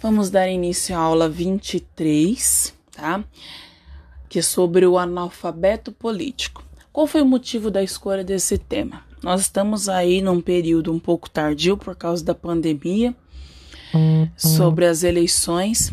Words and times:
Vamos 0.00 0.30
dar 0.30 0.48
início 0.48 0.96
à 0.96 1.00
aula 1.00 1.28
23, 1.28 2.72
tá? 2.92 3.24
Que 4.28 4.38
é 4.38 4.42
sobre 4.42 4.86
o 4.86 4.96
analfabeto 4.96 5.90
político. 5.90 6.62
Qual 6.92 7.06
foi 7.06 7.20
o 7.20 7.26
motivo 7.26 7.68
da 7.68 7.82
escolha 7.82 8.22
desse 8.22 8.58
tema? 8.58 9.04
Nós 9.22 9.40
estamos 9.40 9.88
aí 9.88 10.22
num 10.22 10.40
período 10.40 10.92
um 10.92 11.00
pouco 11.00 11.28
tardio 11.28 11.76
por 11.76 11.96
causa 11.96 12.24
da 12.24 12.32
pandemia, 12.32 13.12
sobre 14.36 14.86
as 14.86 15.02
eleições, 15.02 15.92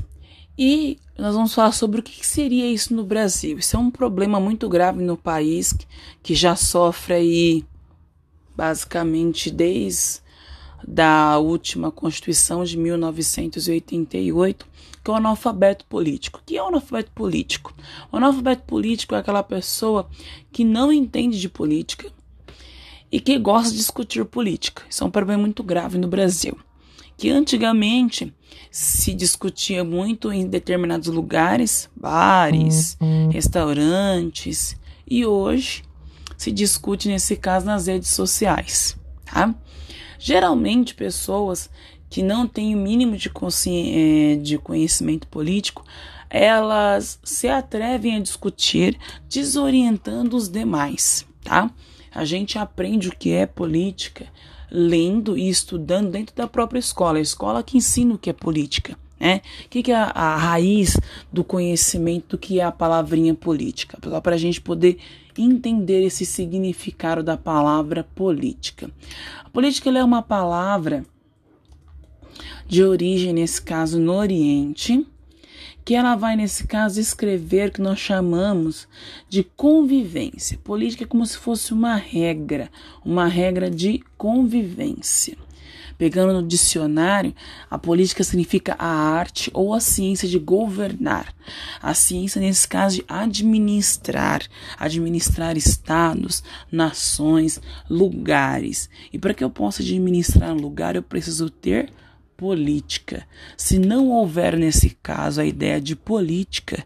e 0.56 1.00
nós 1.18 1.34
vamos 1.34 1.56
falar 1.56 1.72
sobre 1.72 2.02
o 2.02 2.04
que 2.04 2.26
seria 2.26 2.70
isso 2.70 2.94
no 2.94 3.04
Brasil. 3.04 3.58
Isso 3.58 3.76
é 3.76 3.80
um 3.80 3.90
problema 3.90 4.40
muito 4.40 4.70
grave 4.70 5.02
no 5.02 5.18
país 5.18 5.74
que 6.22 6.36
já 6.36 6.56
sofre 6.56 7.14
aí 7.16 7.66
basicamente 8.56 9.50
desde 9.50 10.20
da 10.88 11.40
última 11.40 11.92
Constituição 11.92 12.64
de 12.64 12.78
1988, 12.78 14.68
que 15.04 15.10
é 15.10 15.14
o 15.14 15.18
analfabeto 15.18 15.86
político. 15.86 16.40
O 16.40 16.44
que 16.46 16.58
é 16.58 16.64
o 16.64 16.68
analfabeto 16.68 17.12
político? 17.12 17.74
O 18.12 18.18
analfabeto 18.18 18.64
político 18.64 19.16
é 19.16 19.20
aquela 19.20 19.44
pessoa 19.44 20.08
que 20.52 20.64
não 20.64 20.92
entende 20.92 21.40
de 21.40 21.50
política 21.50 22.12
e 23.12 23.20
que 23.20 23.38
gosta 23.40 23.72
de 23.72 23.78
discutir 23.78 24.24
política. 24.26 24.84
Isso 24.90 25.04
é 25.04 25.08
um 25.08 25.12
problema 25.12 25.42
muito 25.42 25.64
grave 25.64 25.98
no 25.98 26.08
Brasil. 26.08 26.58
Que 27.18 27.30
antigamente 27.30 28.34
se 28.70 29.14
discutia 29.14 29.84
muito 29.84 30.32
em 30.34 30.46
determinados 30.46 31.08
lugares, 31.08 31.90
bares, 31.96 32.98
uhum. 33.00 33.30
restaurantes, 33.30 34.76
e 35.08 35.26
hoje 35.26 35.84
se 36.38 36.52
discute 36.52 37.08
nesse 37.08 37.38
caso 37.38 37.66
nas 37.66 37.88
redes 37.88 38.10
sociais, 38.10 38.98
tá? 39.24 39.56
Geralmente, 40.20 40.96
pessoas 40.96 41.70
que 42.10 42.24
não 42.24 42.48
têm 42.48 42.76
o 42.76 42.78
mínimo 42.78 43.18
de, 43.18 43.30
é, 43.68 44.36
de 44.36 44.58
conhecimento 44.58 45.28
político, 45.28 45.84
elas 46.30 47.20
se 47.24 47.48
atrevem 47.48 48.16
a 48.16 48.20
discutir 48.20 48.98
desorientando 49.30 50.36
os 50.36 50.50
demais, 50.50 51.26
tá? 51.44 51.70
A 52.14 52.24
gente 52.24 52.58
aprende 52.58 53.10
o 53.10 53.16
que 53.16 53.32
é 53.32 53.46
política 53.46 54.28
lendo 54.72 55.38
e 55.38 55.50
estudando 55.50 56.12
dentro 56.12 56.36
da 56.36 56.48
própria 56.48 56.80
escola, 56.80 57.18
a 57.18 57.22
escola 57.22 57.64
que 57.64 57.78
ensina 57.78 58.16
o 58.16 58.18
que 58.18 58.30
é 58.30 58.34
política. 58.34 58.98
Né? 59.20 59.42
O 59.66 59.70
que, 59.70 59.84
que 59.84 59.92
é 59.92 59.96
a, 59.96 60.12
a 60.14 60.38
raiz 60.38 60.98
do 61.32 61.44
conhecimento 61.44 62.30
do 62.30 62.38
que 62.38 62.60
é 62.60 62.64
a 62.64 62.72
palavrinha 62.72 63.34
política? 63.34 63.98
Para 64.22 64.36
a 64.36 64.38
gente 64.38 64.60
poder 64.60 64.98
entender 65.42 66.04
esse 66.04 66.26
significado 66.26 67.24
da 67.24 67.38
palavra 67.38 68.04
política. 68.16 68.90
A 69.44 69.50
política 69.50 69.90
é 69.90 70.04
uma 70.04 70.22
palavra 70.22 71.06
de 72.68 72.84
origem, 72.84 73.34
nesse 73.34 73.62
caso, 73.62 74.00
no 74.00 74.14
Oriente, 74.14 75.06
que 75.84 75.94
ela 75.94 76.16
vai, 76.16 76.36
nesse 76.36 76.66
caso, 76.66 77.00
escrever 77.00 77.70
o 77.70 77.72
que 77.74 77.82
nós 77.82 78.00
chamamos 78.00 78.88
de 79.30 79.44
convivência. 79.44 80.58
Política 80.64 81.04
é 81.04 81.08
como 81.08 81.26
se 81.26 81.38
fosse 81.38 81.74
uma 81.74 81.96
regra, 81.96 82.72
uma 83.04 83.28
regra 83.28 83.70
de 83.70 84.04
convivência. 84.18 85.38
Pegando 85.98 86.34
no 86.34 86.46
dicionário, 86.46 87.34
a 87.70 87.78
política 87.78 88.24
significa 88.24 88.76
a 88.78 88.88
arte 88.88 89.50
ou 89.54 89.74
a 89.74 89.80
ciência 89.80 90.28
de 90.28 90.38
governar. 90.38 91.34
A 91.82 91.94
ciência, 91.94 92.42
nesse 92.42 92.68
caso, 92.68 92.98
de 92.98 93.06
administrar, 93.08 94.42
administrar 94.78 95.56
estados, 95.56 96.44
nações, 96.70 97.62
lugares. 97.90 98.90
E 99.14 99.18
para 99.18 99.34
que 99.34 99.44
eu 99.44 99.50
possa 99.50 99.82
administrar 99.82 100.52
um 100.52 100.60
lugar, 100.60 100.96
eu 100.96 101.04
preciso 101.04 101.50
ter 101.50 101.90
política. 102.36 103.26
Se 103.56 103.80
não 103.80 104.10
houver, 104.10 104.58
nesse 104.58 104.98
caso, 105.02 105.40
a 105.40 105.46
ideia 105.46 105.80
de 105.80 105.96
política, 105.96 106.86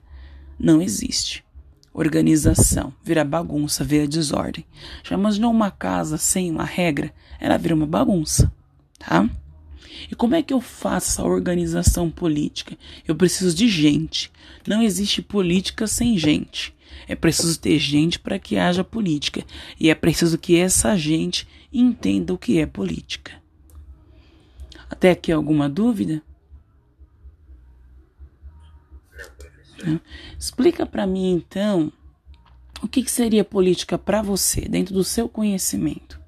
não 0.59 0.81
existe 0.81 1.43
organização, 1.91 2.93
vira 3.03 3.25
bagunça, 3.25 3.83
vira 3.83 4.07
desordem. 4.07 4.63
Chamamos 5.03 5.37
de 5.37 5.43
uma 5.43 5.69
casa 5.69 6.17
sem 6.17 6.49
uma 6.49 6.63
regra, 6.63 7.11
ela 7.41 7.57
vira 7.57 7.75
uma 7.75 7.87
bagunça 7.87 8.49
tá? 8.99 9.27
E 10.09 10.15
como 10.15 10.35
é 10.35 10.43
que 10.43 10.53
eu 10.53 10.61
faço 10.61 11.11
essa 11.11 11.23
organização 11.23 12.09
política? 12.09 12.77
Eu 13.07 13.15
preciso 13.15 13.55
de 13.55 13.67
gente. 13.67 14.31
Não 14.67 14.81
existe 14.81 15.21
política 15.21 15.87
sem 15.87 16.17
gente. 16.17 16.73
É 17.07 17.15
preciso 17.15 17.59
ter 17.59 17.79
gente 17.79 18.19
para 18.19 18.37
que 18.37 18.57
haja 18.57 18.83
política. 18.83 19.43
E 19.79 19.89
é 19.89 19.95
preciso 19.95 20.37
que 20.37 20.57
essa 20.57 20.95
gente 20.95 21.47
entenda 21.71 22.33
o 22.33 22.37
que 22.37 22.59
é 22.59 22.65
política. 22.65 23.31
Até 24.89 25.11
aqui 25.11 25.31
alguma 25.31 25.69
dúvida? 25.69 26.21
Explica 30.37 30.85
para 30.85 31.07
mim 31.07 31.31
então 31.31 31.91
o 32.81 32.87
que 32.87 33.09
seria 33.09 33.43
política 33.43 33.97
para 33.97 34.21
você, 34.21 34.61
dentro 34.61 34.93
do 34.93 35.03
seu 35.03 35.29
conhecimento. 35.29 36.18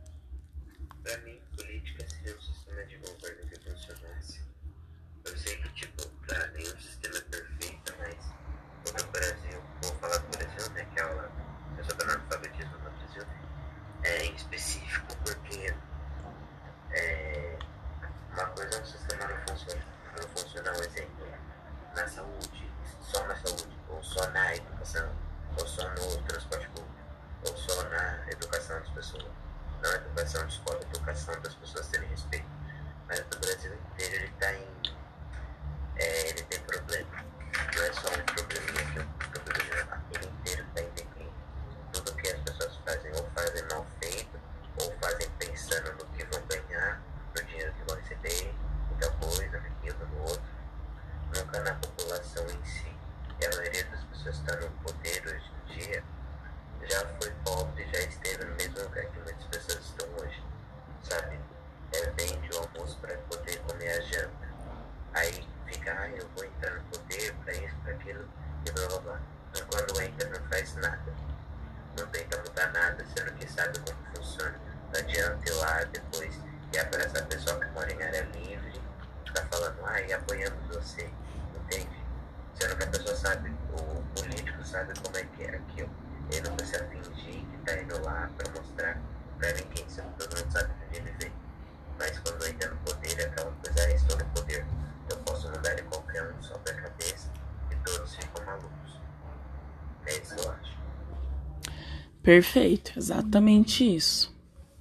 Perfeito, 102.31 102.93
exatamente 102.95 103.83
isso. 103.83 104.33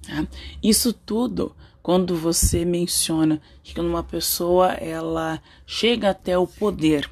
Tá? 0.07 0.25
Isso 0.63 0.93
tudo 0.93 1.53
quando 1.83 2.15
você 2.15 2.63
menciona 2.63 3.41
que 3.61 3.75
quando 3.75 3.89
uma 3.89 4.05
pessoa 4.05 4.71
ela 4.75 5.43
chega 5.65 6.11
até 6.11 6.37
o 6.37 6.47
poder, 6.47 7.11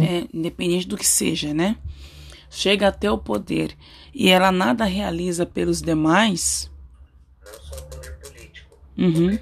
é, 0.00 0.26
independente 0.32 0.88
do 0.88 0.96
que 0.96 1.06
seja, 1.06 1.52
né? 1.52 1.76
Chega 2.48 2.88
até 2.88 3.10
o 3.10 3.18
poder 3.18 3.76
e 4.14 4.30
ela 4.30 4.50
nada 4.50 4.86
realiza 4.86 5.44
pelos 5.44 5.82
demais. 5.82 6.70
Não 7.44 7.52
só 7.60 7.76
o 7.76 7.82
poder 7.82 8.18
político, 8.20 8.78
uhum. 8.96 9.38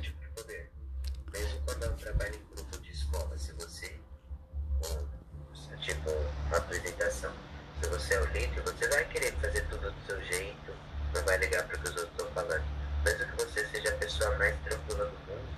mais 14.39 14.55
tranquila 14.65 15.05
do 15.07 15.33
mundo, 15.33 15.49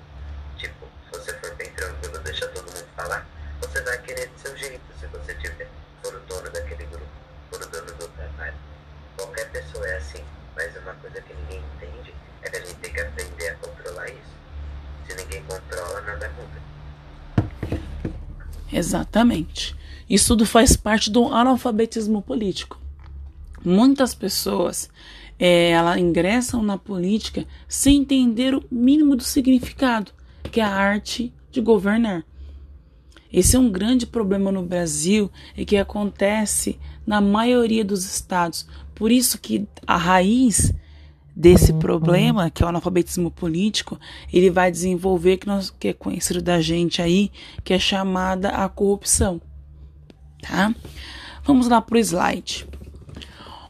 tipo, 0.56 0.86
se 1.04 1.18
você 1.18 1.34
for 1.38 1.54
bem 1.56 1.70
tranquilo, 1.72 2.18
deixa 2.20 2.46
todo 2.48 2.64
mundo 2.70 2.88
escola, 15.88 16.00
nada 16.02 16.28
contra. 16.30 16.60
Exatamente. 18.88 19.76
Isso 20.08 20.28
tudo 20.28 20.46
faz 20.46 20.74
parte 20.74 21.10
do 21.10 21.26
analfabetismo 21.26 22.22
político. 22.22 22.80
Muitas 23.62 24.14
pessoas 24.14 24.88
é, 25.38 25.72
ela 25.72 26.00
ingressam 26.00 26.62
na 26.62 26.78
política 26.78 27.46
sem 27.68 27.98
entender 27.98 28.54
o 28.54 28.64
mínimo 28.70 29.14
do 29.14 29.22
significado, 29.22 30.10
que 30.50 30.58
é 30.58 30.64
a 30.64 30.74
arte 30.74 31.34
de 31.50 31.60
governar. 31.60 32.24
Esse 33.30 33.56
é 33.56 33.58
um 33.58 33.70
grande 33.70 34.06
problema 34.06 34.50
no 34.50 34.62
Brasil 34.62 35.30
e 35.54 35.66
que 35.66 35.76
acontece 35.76 36.78
na 37.06 37.20
maioria 37.20 37.84
dos 37.84 38.06
estados. 38.06 38.66
Por 38.94 39.12
isso 39.12 39.38
que 39.38 39.68
a 39.86 39.98
raiz 39.98 40.72
desse 41.38 41.72
problema, 41.72 42.50
que 42.50 42.64
é 42.64 42.66
o 42.66 42.68
analfabetismo 42.68 43.30
político, 43.30 43.96
ele 44.32 44.50
vai 44.50 44.72
desenvolver 44.72 45.36
que, 45.36 45.46
nós, 45.46 45.70
que 45.70 45.86
é 45.86 45.92
conhecido 45.92 46.42
da 46.42 46.60
gente 46.60 47.00
aí, 47.00 47.30
que 47.62 47.72
é 47.72 47.78
chamada 47.78 48.48
a 48.48 48.68
corrupção. 48.68 49.40
Tá? 50.42 50.74
Vamos 51.44 51.68
lá 51.68 51.80
para 51.80 51.94
o 51.94 51.98
slide. 51.98 52.66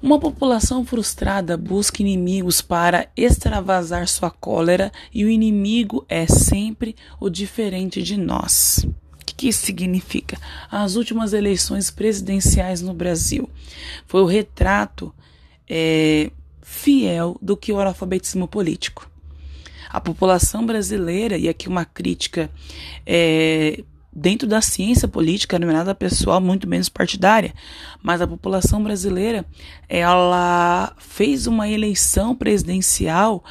Uma 0.01 0.19
população 0.19 0.83
frustrada 0.83 1.59
busca 1.59 2.01
inimigos 2.01 2.63
para 2.63 3.07
extravasar 3.15 4.09
sua 4.09 4.31
cólera 4.31 4.91
e 5.13 5.27
o 5.27 5.29
inimigo 5.29 6.07
é 6.09 6.27
sempre 6.27 6.97
o 7.21 7.29
diferente 7.29 8.03
de 8.03 8.17
nós. 8.17 8.87
O 9.21 9.27
que, 9.27 9.35
que 9.35 9.49
isso 9.49 9.67
significa? 9.67 10.39
As 10.71 10.97
últimas 10.97 11.35
eleições 11.35 11.91
presidenciais 11.91 12.81
no 12.81 12.95
Brasil 12.95 13.47
foi 14.07 14.23
o 14.23 14.27
retrato 14.27 15.13
é, 15.69 16.31
fiel 16.69 17.39
do 17.41 17.57
que 17.57 17.73
o 17.73 17.81
analfabetismo 17.81 18.47
político. 18.47 19.11
A 19.89 19.99
população 20.03 20.67
brasileira, 20.67 21.39
e 21.39 21.49
aqui 21.49 21.67
uma 21.67 21.87
crítica 21.87 22.51
é, 23.07 23.83
dentro 24.13 24.47
da 24.47 24.61
ciência 24.61 25.09
política, 25.09 25.59
não 25.59 25.71
é 25.71 25.73
nada 25.73 25.95
pessoal, 25.95 26.43
muito 26.43 26.69
menos 26.69 26.91
partidária, 26.91 27.55
mas 28.03 28.21
a 28.21 28.27
população 28.27 28.85
brasileira, 28.85 29.47
ela 29.89 30.95
fez 30.99 31.47
uma 31.47 31.67
eleição 31.67 32.37
presidencial 32.37 33.43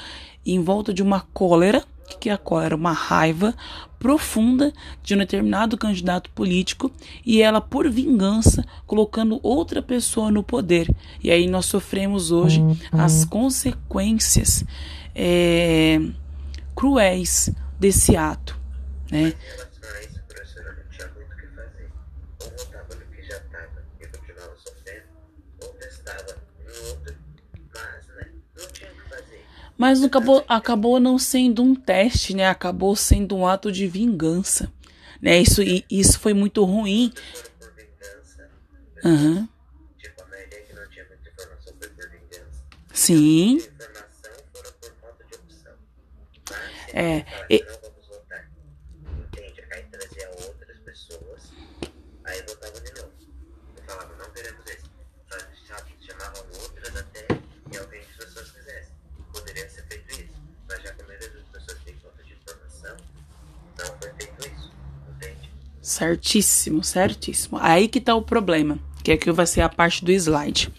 em 0.46 0.62
volta 0.62 0.94
de 0.94 1.02
uma 1.02 1.22
cólera, 1.34 1.84
que 2.20 2.30
é 2.30 2.34
a 2.34 2.38
cólera, 2.38 2.76
uma 2.76 2.94
raiva 2.94 3.56
profunda 4.00 4.74
de 5.04 5.16
um 5.16 5.18
determinado 5.18 5.78
candidato 5.78 6.30
político 6.32 6.92
e 7.26 7.42
ela 7.42 7.60
por 7.60 7.90
vingança 7.90 8.66
colocando 8.86 9.40
outra 9.42 9.82
pessoa 9.82 10.32
no 10.32 10.44
poder. 10.44 10.90
E 11.24 11.32
aí 11.32 11.48
nós 11.48 11.66
sofremos 11.66 12.32
hoje 12.32 12.60
uhum. 12.60 12.78
as 12.92 13.26
consequências 13.26 14.64
é, 15.16 16.00
cruéis 16.76 17.50
desse 17.80 18.16
ato, 18.16 18.60
né? 19.12 19.34
Mas 29.78 30.04
acabou, 30.04 30.44
acabou 30.48 31.00
não 31.00 31.20
sendo 31.20 31.62
um 31.62 31.76
teste, 31.76 32.36
né? 32.36 32.48
Acabou 32.48 32.96
sendo 32.96 33.36
um 33.36 33.46
ato 33.46 33.72
de 33.72 33.88
vingança. 33.88 34.72
Né? 35.22 35.38
Isso, 35.40 35.62
isso 35.90 36.20
foi 36.20 36.34
muito 36.34 36.64
ruim. 36.64 37.14
Uhum. 39.04 39.48
Tipo, 40.00 40.24
a 40.24 40.28
maioria 40.28 40.62
que 40.62 40.74
não 40.74 40.90
tinha 40.90 41.06
muita 41.06 41.30
informação 41.30 41.74
foi 41.80 41.90
por 41.90 42.10
vingança. 42.10 42.64
Sim. 42.94 43.56
Informação 43.58 44.32
foram 44.52 44.72
por 44.82 44.92
falta 45.00 45.24
de 45.24 45.36
opção. 45.36 45.74
Mas, 46.50 46.94
é. 46.94 47.26
E... 47.50 47.64
Certíssimo, 65.98 66.84
certíssimo. 66.84 67.58
Aí 67.60 67.88
que 67.88 67.98
está 67.98 68.14
o 68.14 68.22
problema, 68.22 68.78
que 69.04 69.12
aqui 69.12 69.32
vai 69.32 69.48
ser 69.48 69.62
a 69.62 69.70
parte 69.70 70.06
do 70.06 70.12
slide. 70.12 70.72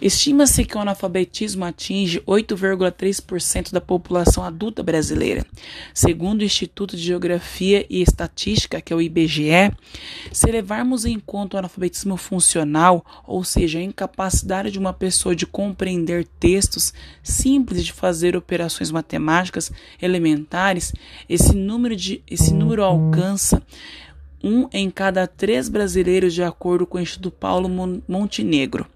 Estima-se 0.00 0.64
que 0.64 0.74
o 0.74 0.80
analfabetismo 0.80 1.66
atinge 1.66 2.20
8,3% 2.20 3.72
da 3.72 3.80
população 3.80 4.42
adulta 4.42 4.82
brasileira. 4.82 5.44
Segundo 5.92 6.40
o 6.40 6.44
Instituto 6.44 6.96
de 6.96 7.02
Geografia 7.02 7.84
e 7.90 8.00
Estatística, 8.00 8.80
que 8.80 8.90
é 8.90 8.96
o 8.96 9.02
IBGE, 9.02 9.70
se 10.32 10.50
levarmos 10.50 11.04
em 11.04 11.18
conta 11.18 11.56
o 11.56 11.58
analfabetismo 11.58 12.16
funcional, 12.16 13.04
ou 13.26 13.44
seja, 13.44 13.80
a 13.80 13.82
incapacidade 13.82 14.70
de 14.70 14.78
uma 14.78 14.94
pessoa 14.94 15.36
de 15.36 15.44
compreender 15.44 16.26
textos 16.40 16.94
simples 17.22 17.84
de 17.84 17.92
fazer 17.92 18.34
operações 18.34 18.90
matemáticas 18.90 19.70
elementares, 20.00 20.94
esse 21.28 21.54
número, 21.54 21.94
de, 21.94 22.22
esse 22.30 22.54
número 22.54 22.82
alcança 22.82 23.62
um 24.42 24.68
em 24.72 24.90
cada 24.90 25.26
três 25.26 25.68
brasileiros, 25.68 26.34
de 26.34 26.42
acordo 26.42 26.86
com 26.86 26.98
o 26.98 27.00
Instituto 27.00 27.36
Paulo 27.36 27.68
Montenegro. 28.06 28.86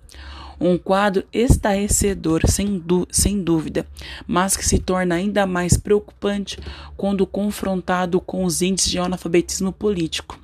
Um 0.60 0.78
quadro 0.78 1.24
estarrecedor, 1.32 2.48
sem, 2.48 2.82
sem 3.10 3.42
dúvida, 3.42 3.84
mas 4.26 4.56
que 4.56 4.64
se 4.64 4.78
torna 4.78 5.16
ainda 5.16 5.44
mais 5.44 5.76
preocupante 5.76 6.58
quando 6.96 7.26
confrontado 7.26 8.20
com 8.20 8.44
os 8.44 8.62
índices 8.62 8.90
de 8.90 8.98
analfabetismo 8.98 9.72
político. 9.72 10.38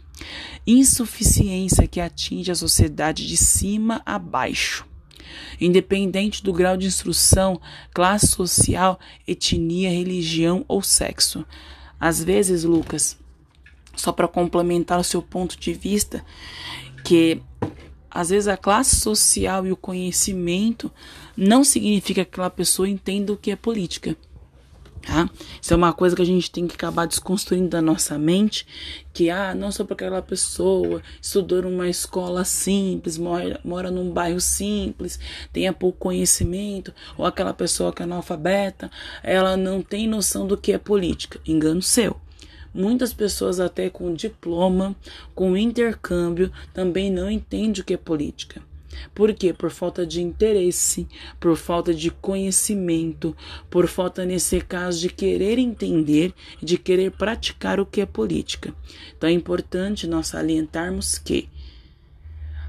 Insuficiência 0.67 1.87
que 1.87 2.00
atinge 2.00 2.50
a 2.50 2.56
sociedade 2.56 3.29
de 3.29 3.37
cima 3.37 4.03
a 4.05 4.19
baixo. 4.19 4.85
Independente 5.61 6.43
do 6.43 6.53
grau 6.53 6.77
de 6.77 6.87
instrução, 6.87 7.61
classe 7.95 8.27
social, 8.27 8.99
etnia, 9.27 9.91
religião 9.91 10.65
ou 10.67 10.83
sexo. 10.83 11.45
Às 12.00 12.23
vezes, 12.23 12.65
Lucas, 12.65 13.17
só 13.99 14.12
para 14.12 14.29
complementar 14.29 14.99
o 14.99 15.05
seu 15.05 15.21
ponto 15.21 15.59
de 15.59 15.73
vista, 15.75 16.25
que 17.05 17.43
às 18.11 18.31
vezes 18.31 18.49
a 18.49 18.57
classe 18.57 18.97
social 18.97 19.67
e 19.67 19.73
o 19.73 19.76
conhecimento 19.76 20.90
não 21.37 21.62
significa 21.62 22.25
que 22.25 22.31
aquela 22.31 22.50
pessoa 22.50 22.88
entenda 22.88 23.33
o 23.33 23.37
que 23.37 23.50
é 23.50 23.57
política. 23.57 24.17
Tá? 25.02 25.28
Isso 25.61 25.73
é 25.73 25.76
uma 25.76 25.93
coisa 25.93 26.14
que 26.14 26.23
a 26.23 26.25
gente 26.25 26.50
tem 26.50 26.67
que 26.67 26.75
acabar 26.75 27.07
desconstruindo 27.07 27.69
da 27.69 27.81
nossa 27.81 28.19
mente, 28.19 28.67
que 29.12 29.31
ah, 29.31 29.55
não 29.55 29.73
só 29.73 29.85
porque 29.85 30.05
aquela 30.05 30.21
pessoa 30.21 31.02
estudou 31.21 31.62
numa 31.62 31.88
escola 31.88 32.45
simples, 32.45 33.17
mora, 33.17 33.59
mora 33.64 33.90
num 33.90 34.11
bairro 34.11 34.40
simples, 34.40 35.19
tenha 35.52 35.73
pouco 35.73 35.99
conhecimento, 35.99 36.93
ou 37.17 37.25
aquela 37.25 37.55
pessoa 37.55 37.93
que 37.93 38.02
é 38.02 38.05
analfabeta, 38.05 38.90
ela 39.23 39.57
não 39.57 39.81
tem 39.81 40.07
noção 40.07 40.47
do 40.47 40.57
que 40.57 40.73
é 40.73 40.78
política. 40.78 41.40
Engano 41.47 41.81
seu. 41.81 42.17
Muitas 42.73 43.13
pessoas, 43.13 43.61
até 43.61 43.89
com 43.89 44.13
diploma, 44.15 44.95
com 45.35 45.57
intercâmbio, 45.57 46.53
também 46.73 47.11
não 47.11 47.31
entendem 47.31 47.83
o 47.83 47.85
que 47.85 47.95
é 47.95 47.97
política. 47.97 48.63
Por 49.15 49.33
quê? 49.35 49.53
Por 49.53 49.71
falta 49.71 50.07
de 50.07 50.21
interesse, 50.21 51.07
por 51.39 51.57
falta 51.57 51.93
de 51.95 52.11
conhecimento, 52.11 53.37
por 53.71 53.87
falta, 53.87 54.25
nesse 54.25 54.61
caso, 54.61 55.01
de 55.01 55.09
querer 55.09 55.59
entender, 55.59 56.35
de 56.63 56.79
querer 56.79 57.13
praticar 57.13 57.79
o 57.81 57.87
que 57.87 58.01
é 58.01 58.07
política. 58.07 58.75
Então 59.17 59.29
é 59.29 59.33
importante 59.33 60.07
nós 60.07 60.29
salientarmos 60.29 61.19
que 61.19 61.49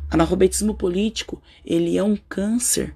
analfabetismo 0.10 0.74
político 0.74 1.42
ele 1.64 1.98
é 1.98 2.04
um 2.04 2.16
câncer 2.16 2.96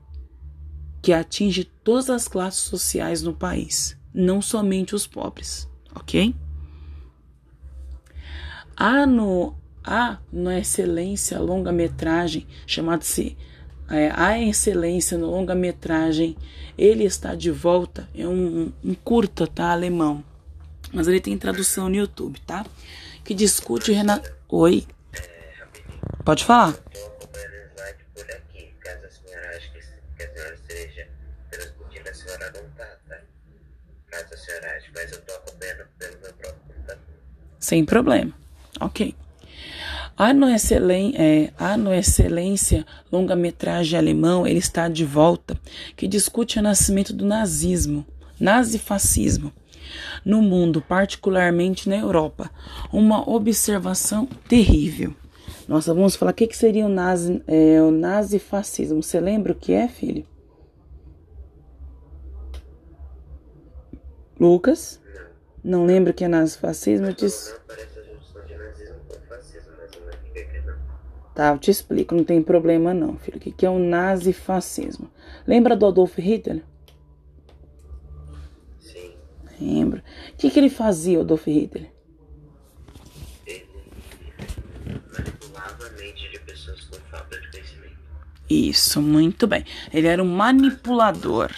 que 1.01 1.13
atinge 1.13 1.65
todas 1.83 2.09
as 2.09 2.27
classes 2.27 2.61
sociais 2.61 3.21
no 3.21 3.33
país, 3.33 3.97
não 4.13 4.41
somente 4.41 4.95
os 4.95 5.05
pobres, 5.05 5.69
ok? 5.93 6.33
Há 8.75 9.05
no, 9.05 9.55
há 9.83 10.17
na 10.31 10.59
excelência 10.59 11.39
longa-metragem, 11.39 12.47
chamado-se 12.65 13.37
é, 13.89 14.11
A 14.15 14.39
Excelência 14.39 15.17
no 15.17 15.29
longa-metragem, 15.29 16.35
ele 16.77 17.03
está 17.03 17.35
de 17.35 17.51
volta, 17.51 18.07
é 18.15 18.27
um, 18.27 18.71
um 18.83 18.93
curta, 18.95 19.45
tá, 19.45 19.71
alemão, 19.71 20.23
mas 20.91 21.07
ele 21.07 21.19
tem 21.19 21.37
tradução 21.37 21.89
no 21.89 21.95
YouTube, 21.95 22.39
tá? 22.41 22.65
Que 23.23 23.33
discute 23.33 23.91
Renato... 23.91 24.31
Oi? 24.49 24.85
Pode 26.25 26.43
falar. 26.43 26.75
Sem 37.59 37.85
problema. 37.85 38.42
Ok. 38.83 39.15
A 40.15 40.31
no, 40.33 40.47
Excelen, 40.47 41.13
é, 41.15 41.51
a 41.57 41.75
no 41.75 41.91
Excelência, 41.91 42.85
longa-metragem 43.11 43.97
alemão, 43.97 44.45
ele 44.45 44.59
está 44.59 44.87
de 44.87 45.03
volta, 45.03 45.57
que 45.95 46.07
discute 46.07 46.59
o 46.59 46.61
nascimento 46.61 47.13
do 47.13 47.25
nazismo, 47.25 48.05
nazifascismo. 48.39 49.51
no 50.25 50.41
mundo, 50.41 50.81
particularmente 50.81 51.89
na 51.89 51.97
Europa. 51.97 52.49
Uma 52.91 53.27
observação 53.29 54.27
terrível. 54.47 55.13
Nossa, 55.67 55.93
vamos 55.93 56.15
falar 56.15 56.31
o 56.31 56.35
que, 56.35 56.47
que 56.47 56.57
seria 56.57 56.85
o, 56.85 56.89
nazi, 56.89 57.41
é, 57.47 57.81
o 57.81 57.91
nazifascismo. 57.91 59.01
Você 59.01 59.19
lembra 59.19 59.53
o 59.53 59.55
que 59.55 59.73
é, 59.73 59.87
filho? 59.87 60.25
Lucas? 64.39 64.99
Não 65.63 65.85
lembra 65.85 66.11
o 66.11 66.13
que 66.13 66.25
é 66.25 66.27
nazifascismo? 66.27 67.07
Eu 67.07 67.13
disse... 67.13 67.53
Tá, 71.33 71.49
eu 71.49 71.57
te 71.57 71.71
explico, 71.71 72.13
não 72.13 72.23
tem 72.23 72.41
problema 72.43 72.93
não, 72.93 73.17
filho. 73.17 73.37
O 73.37 73.39
que 73.39 73.65
é 73.65 73.69
o 73.69 73.79
nazifascismo? 73.79 75.09
Lembra 75.47 75.75
do 75.75 75.87
Adolf 75.87 76.17
Hitler? 76.19 76.63
Sim. 78.79 79.13
Lembro. 79.59 79.99
O 80.33 80.37
que, 80.37 80.51
que 80.51 80.59
ele 80.59 80.69
fazia, 80.69 81.21
Adolf 81.21 81.47
Hitler? 81.47 81.91
Ele 83.47 83.67
manipulava 85.11 85.87
a 85.87 85.89
mente 85.91 86.29
de 86.29 86.39
pessoas 86.39 86.81
com 86.81 86.97
falta 87.09 87.41
de 87.41 87.49
conhecimento. 87.49 87.97
Isso, 88.47 89.01
muito 89.01 89.47
bem. 89.47 89.65
Ele 89.91 90.07
era 90.07 90.21
um 90.21 90.35
manipulador. 90.35 91.51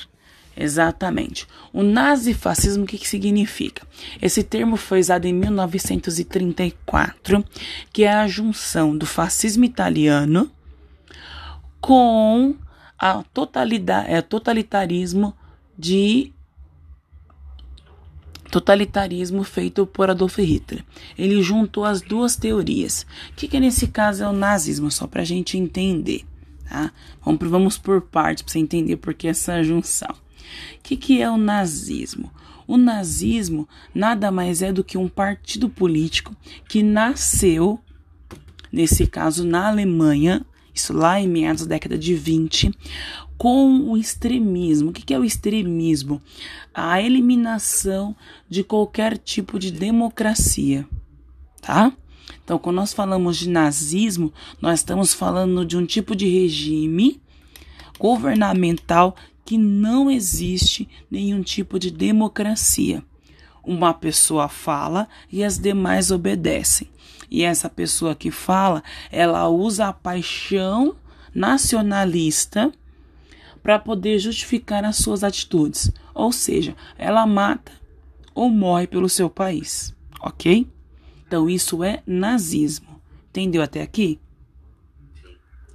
Exatamente. 0.56 1.46
O 1.74 1.84
nazifascismo, 1.84 2.86
o 2.86 2.88
que, 2.88 2.98
que 2.98 3.08
significa? 3.08 3.86
Esse 4.22 4.42
termo 4.42 4.78
foi 4.78 5.02
usado 5.02 5.26
em 5.26 5.34
1934, 5.34 7.44
que 7.92 8.04
é 8.04 8.14
a 8.14 8.28
junção 8.28 8.98
do 8.98 9.06
fascismo 9.06 9.66
italiano 9.66 10.50
com 11.82 12.56
a 12.98 13.22
totalidade, 13.34 14.12
é, 14.12 14.22
totalitarismo 14.22 15.36
de 15.78 16.32
totalitarismo 18.50 19.44
feito 19.44 19.86
por 19.86 20.10
Adolf 20.10 20.38
Hitler. 20.38 20.86
Ele 21.18 21.44
juntou 21.44 21.84
as 21.84 22.02
duas 22.02 22.38
teorias. 22.38 23.06
O 23.32 23.34
que, 23.36 23.50
que 23.50 23.60
nesse 23.60 23.88
caso 23.88 24.24
é 24.24 24.30
o 24.30 24.34
nazismo? 24.34 24.90
Só 24.90 25.06
para 25.06 25.24
a 25.24 25.26
gente 25.26 25.58
entender. 25.58 26.24
Tá? 26.70 26.94
Vamos, 27.24 27.50
vamos 27.50 27.78
por 27.78 28.02
partes 28.02 28.44
para 28.44 28.54
você 28.54 28.60
entender 28.60 28.96
por 28.96 29.14
que 29.14 29.28
essa 29.28 29.62
junção. 29.62 30.16
O 30.78 30.84
que, 30.84 30.96
que 30.96 31.22
é 31.22 31.30
o 31.30 31.38
nazismo? 31.38 32.32
O 32.68 32.78
nazismo 32.78 33.68
nada 33.94 34.32
mais 34.32 34.62
é 34.62 34.74
do 34.74 34.84
que 34.84 34.98
um 34.98 35.08
partido 35.08 35.70
político 35.70 36.36
que 36.68 36.82
nasceu, 36.82 37.80
nesse 38.72 39.06
caso 39.06 39.46
na 39.46 39.68
Alemanha, 39.68 40.46
isso 40.74 40.92
lá 40.92 41.20
em 41.20 41.28
meados 41.28 41.66
da 41.66 41.76
década 41.76 41.98
de 41.98 42.16
20, 42.16 42.72
com 43.38 43.92
o 43.92 43.98
extremismo. 43.98 44.90
O 44.90 44.94
que 44.94 45.14
é 45.14 45.20
o 45.20 45.24
extremismo? 45.24 46.22
A 46.74 47.02
eliminação 47.02 48.16
de 48.50 48.64
qualquer 48.64 49.18
tipo 49.18 49.60
de 49.60 49.72
democracia, 49.72 50.88
tá? 51.62 51.94
Então, 52.44 52.60
quando 52.60 52.76
nós 52.76 52.94
falamos 52.94 53.38
de 53.38 53.50
nazismo, 53.50 54.34
nós 54.62 54.80
estamos 54.80 55.14
falando 55.14 55.66
de 55.66 55.78
um 55.78 55.86
tipo 55.86 56.16
de 56.16 56.28
regime 56.28 57.22
governamental 57.98 59.16
que 59.46 59.58
não 59.58 60.10
existe 60.10 60.90
nenhum 61.10 61.44
tipo 61.44 61.78
de 61.80 61.92
democracia. 61.92 63.04
Uma 63.64 63.94
pessoa 63.94 64.50
fala 64.50 65.08
e 65.32 65.44
as 65.44 65.58
demais 65.58 66.12
obedecem. 66.12 66.90
E 67.30 67.44
essa 67.44 67.70
pessoa 67.70 68.16
que 68.16 68.32
fala, 68.32 68.84
ela 69.12 69.48
usa 69.48 69.88
a 69.88 69.94
paixão 69.94 70.96
nacionalista 71.34 72.72
para 73.62 73.80
poder 73.80 74.20
justificar 74.20 74.84
as 74.86 74.98
suas 74.98 75.24
atitudes. 75.24 75.92
Ou 76.14 76.32
seja, 76.32 76.76
ela 76.98 77.26
mata 77.26 77.72
ou 78.34 78.50
morre 78.50 78.86
pelo 78.86 79.10
seu 79.10 79.30
país, 79.30 79.96
ok? 80.22 80.68
Então 81.26 81.50
isso 81.50 81.84
é 81.84 82.04
nazismo. 82.06 83.02
Entendeu 83.30 83.62
até 83.62 83.82
aqui? 83.82 84.20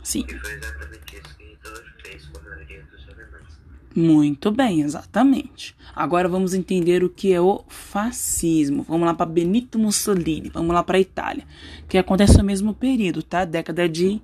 Sim. 0.03 0.25
E 0.29 0.39
foi 0.39 0.53
exatamente 0.55 1.17
isso 1.17 1.37
que 1.37 1.45
Hitler 1.45 1.85
fez 2.03 2.27
com 2.27 2.39
a 2.39 2.43
maioria 2.43 2.83
dos 2.85 3.09
alemães. 3.09 3.61
Muito 4.01 4.51
bem, 4.51 4.81
exatamente. 4.81 5.77
Agora 5.95 6.29
vamos 6.29 6.55
entender 6.55 7.05
o 7.05 7.11
que 7.11 7.33
é 7.33 7.41
o 7.41 7.63
fascismo. 7.69 8.85
Vamos 8.89 9.07
lá 9.07 9.13
para 9.13 9.27
Benito 9.27 9.79
Mussolini, 9.79 10.49
vamos 10.49 10.75
lá 10.75 10.83
para 10.83 10.97
a 10.97 11.01
Itália, 11.01 11.45
que 11.89 11.99
acontece 11.99 12.39
no 12.39 12.45
mesmo 12.45 12.73
período, 12.73 13.23
tá? 13.23 13.45
Década 13.45 13.89
de 13.89 14.21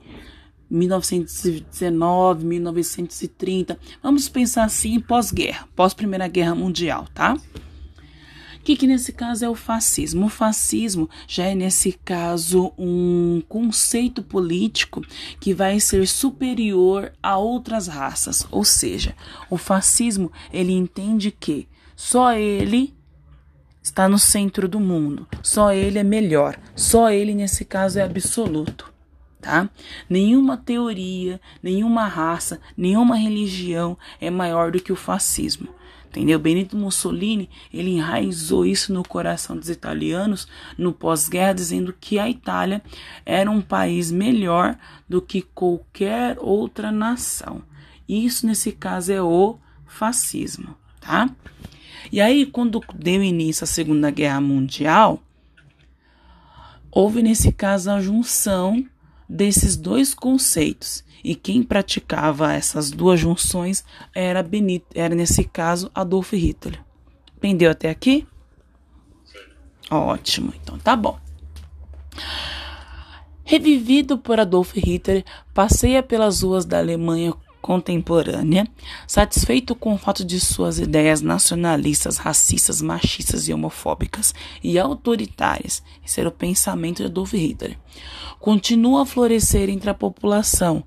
1919, 0.71 2.45
1930. 2.47 3.78
Vamos 4.02 4.28
pensar 4.28 4.64
assim 4.64 4.99
pós-guerra, 4.99 5.68
pós-Primeira 5.76 6.26
Guerra 6.26 6.54
Mundial, 6.54 7.06
tá? 7.12 7.37
Que, 8.66 8.75
que 8.75 8.87
nesse 8.88 9.12
caso 9.12 9.44
é 9.44 9.49
o 9.49 9.54
fascismo? 9.54 10.26
O 10.26 10.28
fascismo 10.28 11.08
já 11.28 11.44
é, 11.44 11.54
nesse 11.54 11.92
caso, 11.92 12.73
um 12.76 13.40
conceito 13.49 14.25
político 14.25 15.02
que 15.38 15.54
vai 15.54 15.78
ser 15.78 16.08
superior 16.08 17.12
a 17.23 17.38
outras 17.38 17.87
raças. 17.87 18.44
Ou 18.50 18.64
seja, 18.64 19.14
o 19.49 19.56
fascismo 19.56 20.32
ele 20.52 20.73
entende 20.73 21.30
que 21.30 21.68
só 21.94 22.32
ele 22.32 22.92
está 23.80 24.08
no 24.08 24.18
centro 24.18 24.68
do 24.68 24.80
mundo, 24.80 25.28
só 25.44 25.73
ele 25.73 26.00
é 26.00 26.02
melhor, 26.02 26.58
só 26.75 27.08
ele, 27.08 27.37
nesse 27.37 27.64
caso, 27.64 28.00
é 28.00 28.02
absoluto. 28.02 28.92
Tá? 29.40 29.70
Nenhuma 30.11 30.56
teoria, 30.56 31.40
nenhuma 31.62 32.08
raça, 32.08 32.61
nenhuma 32.76 33.14
religião 33.14 33.96
é 34.20 34.28
maior 34.28 34.73
do 34.73 34.80
que 34.80 34.90
o 34.90 34.96
fascismo. 34.96 35.68
Entendeu? 36.16 36.38
Benito 36.38 36.78
Mussolini, 36.78 37.50
ele 37.70 37.90
enraizou 37.90 38.64
isso 38.64 38.90
no 38.90 39.06
coração 39.06 39.54
dos 39.54 39.68
italianos 39.68 40.49
no 40.78 40.90
pós-guerra, 40.90 41.52
dizendo 41.52 41.92
que 41.92 42.18
a 42.18 42.26
Itália 42.26 42.82
era 43.26 43.50
um 43.50 43.61
país 43.61 44.11
melhor 44.11 44.78
do 45.06 45.20
que 45.20 45.42
qualquer 45.42 46.38
outra 46.40 46.90
nação. 46.90 47.62
Isso, 48.08 48.46
nesse 48.46 48.73
caso, 48.73 49.12
é 49.12 49.20
o 49.20 49.58
fascismo, 49.85 50.75
tá? 51.02 51.28
E 52.11 52.18
aí, 52.18 52.46
quando 52.46 52.82
deu 52.94 53.23
início 53.23 53.64
à 53.64 53.66
Segunda 53.66 54.11
Guerra 54.11 54.40
Mundial, 54.40 55.23
houve, 56.90 57.23
nesse 57.23 57.52
caso, 57.52 57.90
a 57.90 58.00
junção 58.00 58.87
desses 59.28 59.76
dois 59.76 60.14
conceitos. 60.14 61.04
E 61.23 61.35
quem 61.35 61.62
praticava 61.62 62.52
essas 62.52 62.90
duas 62.90 63.18
junções 63.18 63.85
era 64.14 64.42
Benito, 64.42 64.87
era 64.94 65.14
nesse 65.14 65.44
caso 65.44 65.90
Adolf 65.94 66.32
Hitler. 66.32 66.82
Entendeu 67.37 67.70
até 67.70 67.90
aqui? 67.90 68.26
Ótimo, 69.90 70.52
então 70.62 70.78
tá 70.78 70.96
bom. 70.96 71.18
Revivido 73.44 74.18
por 74.18 74.40
Adolf 74.40 74.75
Hitler, 74.75 75.25
passeia 75.54 76.02
pelas 76.02 76.42
ruas 76.42 76.64
da 76.64 76.78
Alemanha 76.78 77.32
contemporânea, 77.66 78.64
satisfeito 79.08 79.75
com 79.75 79.92
o 79.92 79.99
fato 79.99 80.25
de 80.25 80.38
suas 80.38 80.78
ideias 80.78 81.20
nacionalistas, 81.20 82.16
racistas, 82.16 82.80
machistas 82.80 83.49
e 83.49 83.52
homofóbicas 83.52 84.32
e 84.62 84.78
autoritárias, 84.78 85.82
era 86.16 86.28
o 86.28 86.32
pensamento 86.32 86.99
de 86.99 87.06
Adolf 87.06 87.32
Hitler, 87.32 87.76
continua 88.38 89.02
a 89.02 89.04
florescer 89.04 89.68
entre 89.68 89.90
a 89.90 89.94
população. 89.94 90.85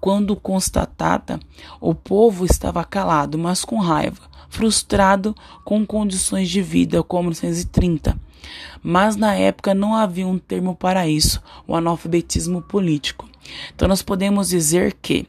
Quando 0.00 0.34
constatada, 0.34 1.38
o 1.78 1.94
povo 1.94 2.46
estava 2.46 2.82
calado, 2.82 3.36
mas 3.36 3.62
com 3.62 3.78
raiva, 3.78 4.22
frustrado 4.48 5.36
com 5.66 5.84
condições 5.84 6.48
de 6.48 6.62
vida 6.62 7.02
como 7.02 7.24
1930. 7.24 8.18
Mas 8.82 9.16
na 9.16 9.34
época 9.34 9.74
não 9.74 9.94
havia 9.94 10.26
um 10.26 10.38
termo 10.38 10.74
para 10.74 11.06
isso, 11.06 11.42
o 11.68 11.76
analfabetismo 11.76 12.62
político. 12.62 13.28
Então, 13.74 13.88
nós 13.88 14.02
podemos 14.02 14.48
dizer 14.48 14.96
que, 15.00 15.26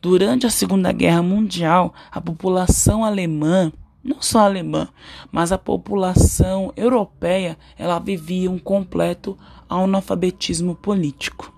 durante 0.00 0.46
a 0.46 0.50
Segunda 0.50 0.92
Guerra 0.92 1.22
Mundial, 1.22 1.92
a 2.10 2.20
população 2.20 3.04
alemã, 3.04 3.72
não 4.02 4.22
só 4.22 4.40
alemã, 4.40 4.88
mas 5.30 5.52
a 5.52 5.58
população 5.58 6.72
europeia, 6.76 7.58
ela 7.76 7.98
vivia 7.98 8.50
um 8.50 8.58
completo 8.58 9.36
analfabetismo 9.68 10.74
político, 10.74 11.52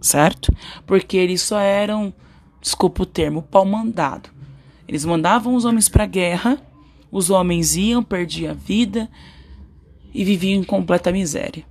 certo? 0.00 0.54
Porque 0.86 1.16
eles 1.16 1.40
só 1.40 1.58
eram, 1.58 2.12
desculpa 2.60 3.04
o 3.04 3.06
termo, 3.06 3.42
pau 3.42 3.64
mandado. 3.64 4.30
Eles 4.86 5.04
mandavam 5.04 5.54
os 5.54 5.64
homens 5.64 5.88
para 5.88 6.04
a 6.04 6.06
guerra, 6.06 6.60
os 7.10 7.30
homens 7.30 7.76
iam, 7.76 8.02
perdiam 8.02 8.50
a 8.50 8.54
vida 8.54 9.08
e 10.12 10.24
viviam 10.24 10.60
em 10.60 10.64
completa 10.64 11.12
miséria. 11.12 11.64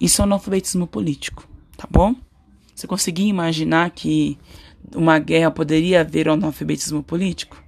Isso 0.00 0.22
é 0.22 0.24
analfabetismo 0.24 0.86
político, 0.86 1.48
tá 1.76 1.88
bom? 1.90 2.14
Você 2.74 2.86
conseguia 2.86 3.26
imaginar 3.26 3.90
que 3.90 4.38
uma 4.94 5.18
guerra 5.18 5.50
poderia 5.50 6.00
haver 6.00 6.28
um 6.28 6.32
analfabetismo 6.32 7.02
político? 7.02 7.62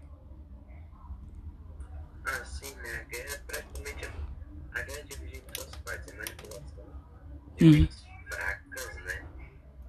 Ah, 2.25 2.45
sim, 2.45 2.75
né? 2.77 3.01
A 3.01 3.05
guerra 3.11 3.35
é 3.35 3.39
praticamente. 3.47 4.09
A 4.75 4.83
guerra 4.83 4.99
é 4.99 5.03
dividida 5.03 5.37
em 5.39 5.53
duas 5.55 5.71
partes: 5.85 6.13
a 6.13 6.17
manipulação 6.17 6.85
de 7.57 7.65
Uhum. 7.65 7.71
mentes 7.73 8.05
fracas, 8.29 8.97
né? 9.05 9.23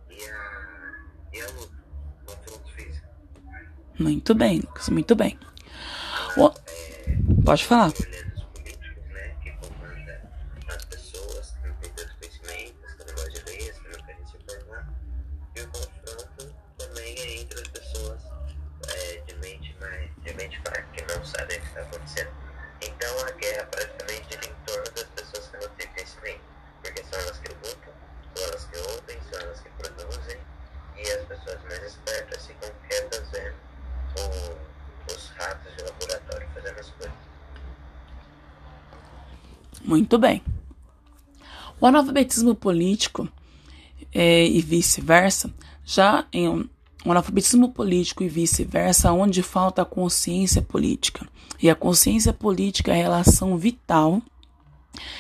E 0.10 0.30
a. 0.30 0.94
E 1.34 1.42
a 1.42 1.48
luta, 1.52 1.74
o 2.22 2.26
confronto 2.26 2.72
físico. 2.74 3.08
Muito 4.00 4.36
bem, 4.36 4.60
Lucas, 4.60 4.90
muito 4.90 5.16
bem. 5.16 5.40
O- 6.38 6.54
Pode 7.46 7.66
falar. 7.66 7.92
Mulheres 8.00 8.44
políticos, 8.54 8.88
pessoas 10.90 11.52
que 11.62 11.68
não 11.68 11.76
têm 11.76 11.92
tanto 11.92 12.16
conhecimento, 12.18 12.74
que 12.98 13.06
não 13.06 13.14
gostam 13.16 13.32
de 13.32 13.44
ler, 13.52 13.74
que 13.74 13.90
não 13.90 14.06
querem 14.06 14.26
se 14.26 14.38
informar. 14.38 14.88
E 15.56 15.62
o 15.62 15.68
confronto 15.68 16.56
também 16.78 17.16
é 17.20 17.36
entre 17.42 17.62
as 17.62 17.68
pessoas 17.68 18.22
é, 18.90 19.22
de 19.28 19.36
mente 19.36 19.76
mais, 19.80 20.10
de 20.24 20.34
mente 20.34 20.60
fraca, 20.62 20.84
que 20.94 21.02
não 21.04 21.24
sabem 21.26 21.58
o 21.58 21.62
que 21.62 21.68
está 21.68 21.82
acontecendo. 21.82 22.32
Então 22.82 23.26
a 23.28 23.32
guerra 23.32 23.66
praticamente 23.66 24.30
gira 24.30 24.46
em 24.46 24.56
torno 24.66 24.92
das 24.96 25.04
pessoas 25.04 25.48
que 25.48 25.58
não 25.58 25.70
têm 25.76 25.88
conhecimento, 25.88 26.42
porque 26.82 27.04
são 27.04 27.20
elas 27.20 27.38
que 27.40 27.50
lutam, 27.50 27.94
são 28.36 28.44
elas 28.48 28.66
que 28.66 28.78
ouvem, 28.78 29.18
são 29.30 29.40
elas 29.40 29.60
que 29.62 29.70
produzem, 29.70 30.38
e 30.98 31.12
as 31.12 31.26
pessoas 31.54 31.80
mais 31.80 31.84
espertas 31.84 32.50
os 35.08 35.28
ratos 35.38 35.76
de 35.76 35.84
laboratório 35.84 36.48
fazendo 36.54 36.80
as 36.80 36.90
coisas. 36.92 37.14
Muito 39.84 40.18
bem. 40.18 40.42
O 41.80 41.86
analfabetismo 41.86 42.56
político 42.56 43.28
é, 44.14 44.46
e 44.46 44.62
vice-versa, 44.62 45.54
já 45.84 46.26
em 46.32 46.48
um, 46.48 46.70
o 47.06 47.12
analfabetismo 47.12 47.70
político 47.70 48.24
e 48.24 48.30
vice-versa, 48.30 49.12
onde 49.12 49.44
falta 49.44 49.82
a 49.82 49.86
consciência 49.86 50.62
política. 50.62 51.28
E 51.62 51.70
a 51.70 51.76
consciência 51.76 52.32
política 52.32 52.92
é 52.92 52.96
a 52.96 53.04
relação 53.04 53.58
vital 53.58 54.22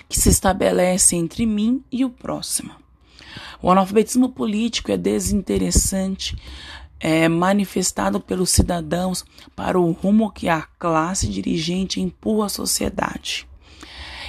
que 0.08 0.20
se 0.20 0.30
estabelece 0.30 1.16
entre 1.16 1.46
mim 1.46 1.84
e 1.92 2.06
o 2.06 2.10
próximo. 2.10 2.83
O 3.64 3.72
analfabetismo 3.72 4.28
político 4.28 4.92
é 4.92 4.98
desinteressante, 4.98 6.36
é 7.00 7.30
manifestado 7.30 8.20
pelos 8.20 8.50
cidadãos 8.50 9.24
para 9.56 9.80
o 9.80 9.94
rumo 9.94 10.30
que 10.30 10.50
a 10.50 10.64
classe 10.78 11.30
dirigente 11.30 12.02
empurra 12.02 12.48
à 12.48 12.50
sociedade. 12.50 13.48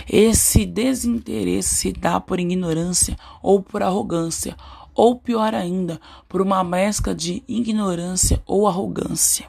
Esse 0.08 0.64
desinteresse 0.64 1.74
se 1.74 1.92
dá 1.92 2.20
por 2.20 2.38
ignorância 2.38 3.16
ou 3.42 3.60
por 3.60 3.82
arrogância, 3.82 4.56
ou 4.94 5.16
pior 5.18 5.52
ainda, 5.52 6.00
por 6.28 6.40
uma 6.40 6.62
mescla 6.62 7.12
de 7.12 7.42
ignorância 7.48 8.40
ou 8.46 8.68
arrogância. 8.68 9.48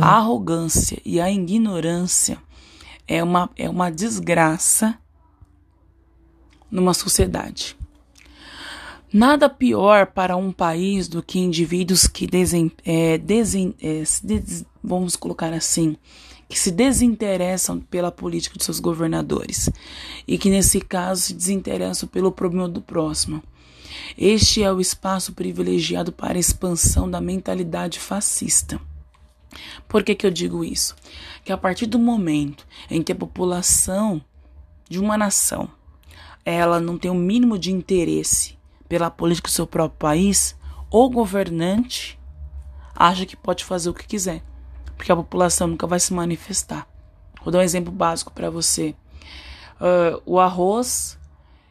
A 0.00 0.16
arrogância 0.16 1.00
e 1.04 1.20
a 1.20 1.30
ignorância 1.30 2.38
é 3.06 3.22
uma, 3.22 3.48
é 3.56 3.70
uma 3.70 3.88
desgraça 3.88 4.98
numa 6.68 6.92
sociedade. 6.92 7.76
Nada 9.12 9.48
pior 9.48 10.06
para 10.06 10.36
um 10.36 10.50
país 10.50 11.06
do 11.06 11.22
que 11.22 11.38
indivíduos 11.38 12.08
que 12.08 12.26
desen, 12.26 12.72
é, 12.84 13.16
desen, 13.16 13.72
é, 13.80 14.02
des, 14.22 14.64
vamos 14.82 15.14
colocar 15.14 15.52
assim, 15.52 15.96
que 16.48 16.58
se 16.58 16.72
desinteressam 16.72 17.78
pela 17.78 18.10
política 18.10 18.58
de 18.58 18.64
seus 18.64 18.80
governadores 18.80 19.70
e 20.26 20.36
que, 20.36 20.50
nesse 20.50 20.80
caso, 20.80 21.22
se 21.22 21.34
desinteressam 21.34 22.08
pelo 22.08 22.32
problema 22.32 22.68
do 22.68 22.80
próximo. 22.80 23.42
Este 24.18 24.64
é 24.64 24.72
o 24.72 24.80
espaço 24.80 25.32
privilegiado 25.32 26.10
para 26.10 26.34
a 26.34 26.40
expansão 26.40 27.08
da 27.08 27.20
mentalidade 27.20 28.00
fascista. 28.00 28.80
Por 29.88 30.02
que, 30.02 30.16
que 30.16 30.26
eu 30.26 30.30
digo 30.32 30.64
isso? 30.64 30.96
Que 31.44 31.52
a 31.52 31.56
partir 31.56 31.86
do 31.86 31.98
momento 31.98 32.66
em 32.90 33.02
que 33.02 33.12
a 33.12 33.16
população 33.16 34.20
de 34.88 34.98
uma 34.98 35.16
nação 35.16 35.70
ela 36.44 36.80
não 36.80 36.98
tem 36.98 37.10
o 37.10 37.14
mínimo 37.14 37.58
de 37.58 37.72
interesse 37.72 38.55
pela 38.88 39.10
política 39.10 39.48
do 39.48 39.52
seu 39.52 39.66
próprio 39.66 39.98
país, 39.98 40.56
o 40.90 41.10
governante 41.10 42.18
acha 42.94 43.26
que 43.26 43.36
pode 43.36 43.64
fazer 43.64 43.90
o 43.90 43.94
que 43.94 44.06
quiser 44.06 44.42
porque 44.96 45.12
a 45.12 45.16
população 45.16 45.68
nunca 45.68 45.86
vai 45.86 46.00
se 46.00 46.12
manifestar. 46.12 46.88
Vou 47.42 47.52
dar 47.52 47.58
um 47.58 47.62
exemplo 47.62 47.92
básico 47.92 48.32
para 48.32 48.50
você. 48.50 48.94
Uh, 49.78 50.20
o 50.24 50.40
arroz 50.40 51.18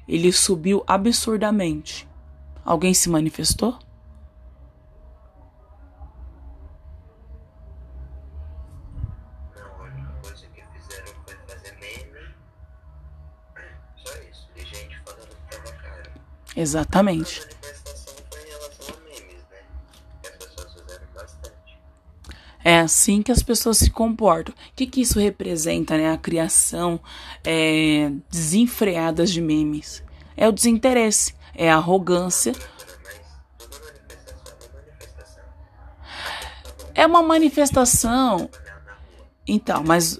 ele 0.07 0.31
subiu 0.31 0.83
absurdamente. 0.85 2.07
Alguém 2.63 2.93
se 2.93 3.09
manifestou? 3.09 3.77
Bastante. 21.13 21.79
É 22.63 22.79
assim 22.79 23.21
que 23.21 23.31
as 23.31 23.43
pessoas 23.43 23.77
se 23.77 23.91
comportam. 23.91 24.53
O 24.53 24.57
que, 24.75 24.87
que 24.87 25.01
isso 25.01 25.19
representa, 25.19 25.97
né? 25.97 26.11
A 26.11 26.17
criação 26.17 26.99
é, 27.43 28.11
desenfreada 28.29 29.25
de 29.25 29.41
memes. 29.41 30.03
É 30.35 30.47
o 30.47 30.51
desinteresse, 30.51 31.35
é 31.53 31.69
a 31.69 31.75
arrogância. 31.75 32.53
É 36.93 37.05
uma 37.05 37.21
manifestação. 37.21 38.49
Então, 39.47 39.83
mas 39.85 40.17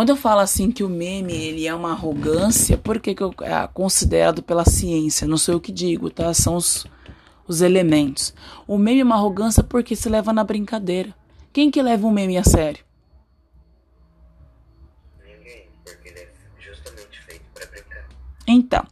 quando 0.00 0.08
eu 0.08 0.16
falo 0.16 0.40
assim 0.40 0.70
que 0.70 0.82
o 0.82 0.88
meme 0.88 1.34
ele 1.34 1.66
é 1.66 1.74
uma 1.74 1.90
arrogância, 1.90 2.78
por 2.78 2.98
que, 2.98 3.14
que 3.14 3.22
eu, 3.22 3.34
é 3.42 3.66
considerado 3.66 4.42
pela 4.42 4.64
ciência? 4.64 5.28
Não 5.28 5.36
sei 5.36 5.54
o 5.54 5.60
que 5.60 5.70
digo, 5.70 6.08
tá? 6.08 6.32
São 6.32 6.56
os, 6.56 6.86
os 7.46 7.60
elementos. 7.60 8.32
O 8.66 8.78
meme 8.78 9.00
é 9.00 9.04
uma 9.04 9.16
arrogância 9.16 9.62
porque 9.62 9.94
se 9.94 10.08
leva 10.08 10.32
na 10.32 10.42
brincadeira. 10.42 11.14
Quem 11.52 11.70
que 11.70 11.82
leva 11.82 12.06
um 12.06 12.10
meme 12.10 12.38
a 12.38 12.42
sério? 12.42 12.82
Ninguém, 15.22 15.64
porque 15.84 16.08
ele 16.08 16.20
é 16.20 16.28
justamente 16.58 17.20
feito 17.26 17.44
para 17.52 17.66
brincar. 17.66 18.08
Então, 18.48 18.82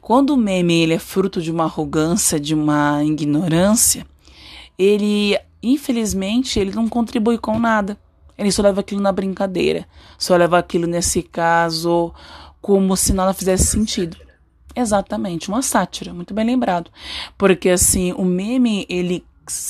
quando 0.00 0.30
o 0.30 0.36
meme 0.36 0.74
ele 0.74 0.94
é 0.94 1.00
fruto 1.00 1.42
de 1.42 1.50
uma 1.50 1.64
arrogância, 1.64 2.38
de 2.38 2.54
uma 2.54 3.02
ignorância, 3.02 4.06
ele, 4.78 5.36
infelizmente, 5.60 6.60
ele 6.60 6.70
não 6.70 6.88
contribui 6.88 7.38
com 7.38 7.58
nada. 7.58 7.98
Ele 8.36 8.50
só 8.50 8.62
leva 8.62 8.80
aquilo 8.80 9.00
na 9.00 9.12
brincadeira. 9.12 9.86
Só 10.18 10.36
leva 10.36 10.58
aquilo, 10.58 10.86
nesse 10.86 11.22
caso, 11.22 12.12
como 12.60 12.96
se 12.96 13.12
nada 13.12 13.32
fizesse 13.32 13.64
sentido. 13.66 14.16
Exatamente, 14.76 15.48
uma 15.48 15.62
sátira, 15.62 16.12
muito 16.12 16.34
bem 16.34 16.44
lembrado. 16.44 16.90
Porque 17.38 17.70
assim, 17.70 18.12
o 18.12 18.24
meme, 18.24 18.84
ele 18.88 19.24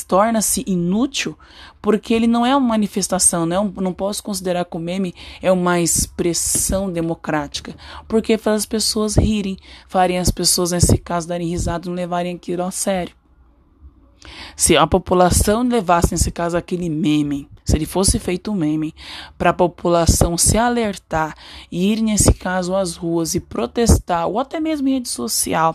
torna-se 0.06 0.64
inútil 0.66 1.36
porque 1.82 2.14
ele 2.14 2.26
não 2.26 2.46
é 2.46 2.56
uma 2.56 2.68
manifestação, 2.68 3.44
não, 3.44 3.56
é 3.56 3.60
um, 3.60 3.72
não 3.82 3.92
posso 3.92 4.22
considerar 4.22 4.64
que 4.64 4.76
o 4.76 4.80
meme 4.80 5.14
é 5.42 5.50
uma 5.52 5.80
expressão 5.80 6.90
democrática, 6.90 7.74
porque 8.08 8.38
faz 8.38 8.62
as 8.62 8.66
pessoas 8.66 9.16
rirem, 9.16 9.58
farem 9.86 10.18
as 10.18 10.30
pessoas, 10.30 10.70
nesse 10.70 10.96
caso, 10.96 11.28
darem 11.28 11.48
risada, 11.48 11.88
não 11.88 11.94
levarem 11.94 12.36
aquilo 12.36 12.62
a 12.62 12.70
sério. 12.70 13.14
Se 14.56 14.76
a 14.76 14.86
população 14.86 15.62
levasse, 15.62 16.12
nesse 16.12 16.30
caso, 16.30 16.56
aquele 16.56 16.88
meme, 16.88 17.48
se 17.64 17.76
ele 17.76 17.86
fosse 17.86 18.18
feito 18.18 18.50
um 18.50 18.54
meme, 18.54 18.94
para 19.38 19.50
a 19.50 19.54
população 19.54 20.36
se 20.36 20.58
alertar 20.58 21.34
e 21.72 21.92
ir, 21.92 22.02
nesse 22.02 22.32
caso, 22.34 22.76
às 22.76 22.94
ruas 22.94 23.34
e 23.34 23.40
protestar, 23.40 24.28
ou 24.28 24.38
até 24.38 24.60
mesmo 24.60 24.88
em 24.88 24.94
rede 24.94 25.08
social, 25.08 25.74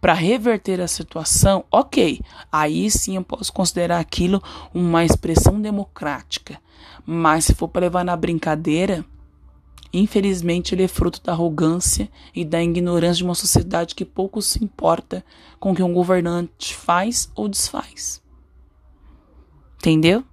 para 0.00 0.12
reverter 0.12 0.80
a 0.80 0.88
situação, 0.88 1.64
ok. 1.70 2.20
Aí 2.50 2.90
sim 2.90 3.16
eu 3.16 3.22
posso 3.22 3.52
considerar 3.52 4.00
aquilo 4.00 4.42
uma 4.74 5.04
expressão 5.04 5.60
democrática. 5.60 6.58
Mas 7.06 7.44
se 7.44 7.54
for 7.54 7.68
para 7.68 7.82
levar 7.82 8.04
na 8.04 8.16
brincadeira, 8.16 9.04
Infelizmente, 9.92 10.74
ele 10.74 10.82
é 10.82 10.88
fruto 10.88 11.22
da 11.22 11.32
arrogância 11.32 12.10
e 12.34 12.44
da 12.44 12.62
ignorância 12.62 13.16
de 13.16 13.24
uma 13.24 13.34
sociedade 13.34 13.94
que 13.94 14.04
pouco 14.04 14.42
se 14.42 14.62
importa 14.62 15.24
com 15.58 15.72
o 15.72 15.74
que 15.74 15.82
um 15.82 15.94
governante 15.94 16.76
faz 16.76 17.30
ou 17.34 17.48
desfaz. 17.48 18.22
Entendeu? 19.76 20.24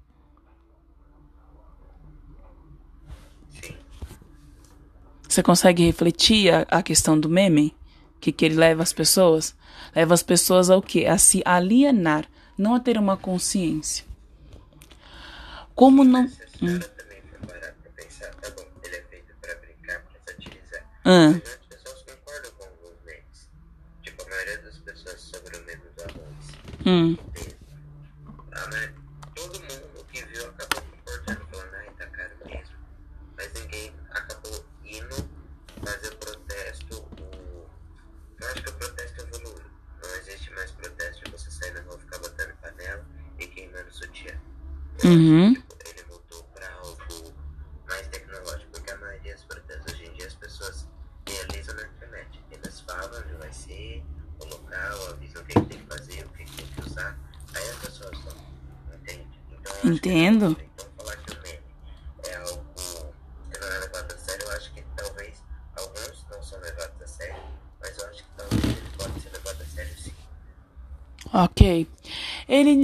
Você 5.35 5.43
consegue 5.43 5.85
refletir 5.85 6.49
a, 6.49 6.61
a 6.71 6.81
questão 6.81 7.19
do 7.19 7.27
meme? 7.27 7.75
Que, 8.21 8.31
que 8.31 8.45
ele 8.45 8.55
leva 8.55 8.81
as 8.81 8.93
pessoas? 8.93 9.53
Leva 9.93 10.13
as 10.13 10.23
pessoas 10.23 10.69
ao 10.69 10.81
quê? 10.81 11.05
A 11.07 11.17
se 11.17 11.41
alienar, 11.43 12.25
não 12.57 12.73
a 12.73 12.79
ter 12.79 12.97
uma 12.97 13.17
consciência. 13.17 14.05
Como 15.75 16.05
não. 16.05 16.25
Se 16.29 16.35
a 16.55 16.69
senhora 26.77 27.34
Mm-hmm. 45.05 45.64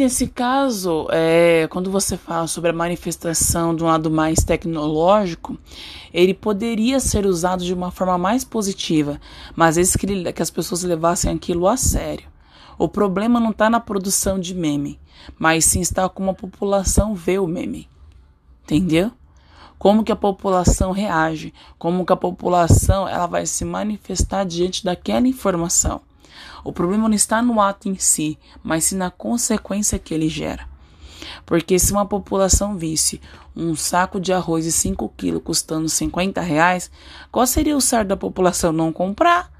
Nesse 0.01 0.25
caso, 0.25 1.07
é, 1.11 1.67
quando 1.69 1.91
você 1.91 2.17
fala 2.17 2.47
sobre 2.47 2.71
a 2.71 2.73
manifestação 2.73 3.75
de 3.75 3.83
um 3.83 3.87
lado 3.87 4.09
mais 4.09 4.39
tecnológico, 4.43 5.55
ele 6.11 6.33
poderia 6.33 6.99
ser 6.99 7.27
usado 7.27 7.63
de 7.63 7.71
uma 7.71 7.91
forma 7.91 8.17
mais 8.17 8.43
positiva, 8.43 9.21
mas 9.55 9.77
esse 9.77 9.99
que, 9.99 10.33
que 10.33 10.41
as 10.41 10.49
pessoas 10.49 10.81
levassem 10.81 11.31
aquilo 11.31 11.67
a 11.67 11.77
sério. 11.77 12.27
O 12.79 12.89
problema 12.89 13.39
não 13.39 13.51
está 13.51 13.69
na 13.69 13.79
produção 13.79 14.39
de 14.39 14.55
meme, 14.55 14.99
mas 15.37 15.65
sim 15.65 15.81
está 15.81 16.09
como 16.09 16.31
a 16.31 16.33
população 16.33 17.13
vê 17.13 17.37
o 17.37 17.45
meme. 17.45 17.87
Entendeu? 18.63 19.11
Como 19.77 20.03
que 20.03 20.11
a 20.11 20.15
população 20.15 20.91
reage, 20.91 21.53
como 21.77 22.05
que 22.05 22.13
a 22.13 22.17
população 22.17 23.07
ela 23.07 23.27
vai 23.27 23.45
se 23.45 23.63
manifestar 23.63 24.45
diante 24.45 24.83
daquela 24.83 25.27
informação. 25.27 26.01
O 26.63 26.71
problema 26.71 27.07
não 27.07 27.15
está 27.15 27.41
no 27.41 27.59
ato 27.59 27.89
em 27.89 27.95
si, 27.95 28.37
mas 28.63 28.85
sim 28.85 28.95
na 28.95 29.09
consequência 29.09 29.99
que 29.99 30.13
ele 30.13 30.29
gera. 30.29 30.69
Porque 31.45 31.77
se 31.79 31.91
uma 31.91 32.05
população 32.05 32.77
visse 32.77 33.21
um 33.55 33.75
saco 33.75 34.19
de 34.19 34.31
arroz 34.31 34.65
de 34.65 34.71
5 34.71 35.09
quilos 35.17 35.41
custando 35.43 35.89
50 35.89 36.41
reais, 36.41 36.91
qual 37.31 37.45
seria 37.45 37.75
o 37.75 37.81
certo 37.81 38.09
da 38.09 38.17
população? 38.17 38.71
Não 38.71 38.91
comprar. 38.91 39.51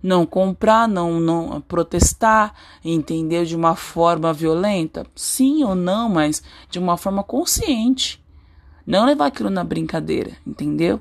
Não 0.00 0.24
comprar, 0.24 0.86
não, 0.86 1.18
não 1.18 1.60
protestar, 1.60 2.54
entendeu? 2.84 3.44
De 3.44 3.56
uma 3.56 3.74
forma 3.74 4.32
violenta? 4.32 5.04
Sim 5.16 5.64
ou 5.64 5.74
não, 5.74 6.08
mas 6.08 6.42
de 6.70 6.78
uma 6.78 6.96
forma 6.96 7.24
consciente. 7.24 8.24
Não 8.86 9.04
levar 9.04 9.26
aquilo 9.26 9.50
na 9.50 9.64
brincadeira, 9.64 10.32
entendeu? 10.46 11.00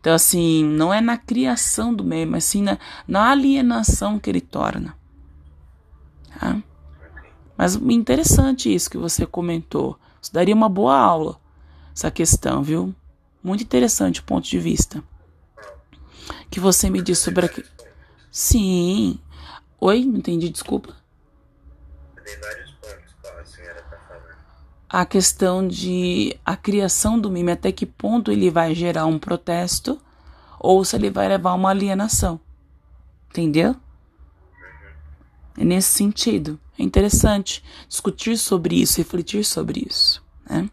Então, 0.00 0.14
assim, 0.14 0.64
não 0.64 0.92
é 0.92 1.00
na 1.00 1.18
criação 1.18 1.94
do 1.94 2.02
meme, 2.02 2.32
mas 2.32 2.44
sim 2.44 2.62
na, 2.62 2.78
na 3.06 3.30
alienação 3.30 4.18
que 4.18 4.30
ele 4.30 4.40
torna. 4.40 4.96
Tá? 6.38 6.62
Mas 7.56 7.74
interessante 7.76 8.74
isso 8.74 8.88
que 8.88 8.96
você 8.96 9.26
comentou. 9.26 9.98
Isso 10.22 10.32
daria 10.32 10.54
uma 10.54 10.68
boa 10.70 10.96
aula, 10.96 11.38
essa 11.94 12.10
questão, 12.10 12.62
viu? 12.62 12.94
Muito 13.42 13.62
interessante 13.62 14.20
o 14.20 14.24
ponto 14.24 14.48
de 14.48 14.58
vista. 14.58 15.04
Que 16.50 16.58
você 16.58 16.88
me 16.88 17.02
disse 17.02 17.22
sobre 17.22 17.44
aqui. 17.44 17.62
Sim. 18.30 19.18
Oi, 19.78 20.04
não 20.04 20.18
entendi, 20.18 20.48
desculpa. 20.48 20.96
Tem 22.24 22.38
vários 22.40 22.70
pontos 22.72 23.14
qual 23.20 23.38
a 23.38 23.44
senhora 23.44 23.80
está 23.80 23.98
falando. 24.08 24.36
A 24.92 25.06
questão 25.06 25.66
de 25.66 26.36
a 26.44 26.56
criação 26.56 27.18
do 27.18 27.30
meme, 27.30 27.52
até 27.52 27.70
que 27.70 27.86
ponto 27.86 28.32
ele 28.32 28.50
vai 28.50 28.74
gerar 28.74 29.06
um 29.06 29.20
protesto 29.20 30.00
ou 30.58 30.84
se 30.84 30.96
ele 30.96 31.10
vai 31.10 31.28
levar 31.28 31.54
uma 31.54 31.70
alienação. 31.70 32.40
Entendeu? 33.30 33.76
É 35.56 35.64
nesse 35.64 35.90
sentido. 35.90 36.58
É 36.76 36.82
interessante 36.82 37.62
discutir 37.88 38.36
sobre 38.36 38.80
isso, 38.80 38.98
refletir 38.98 39.44
sobre 39.44 39.86
isso. 39.88 40.22
Né? 40.48 40.68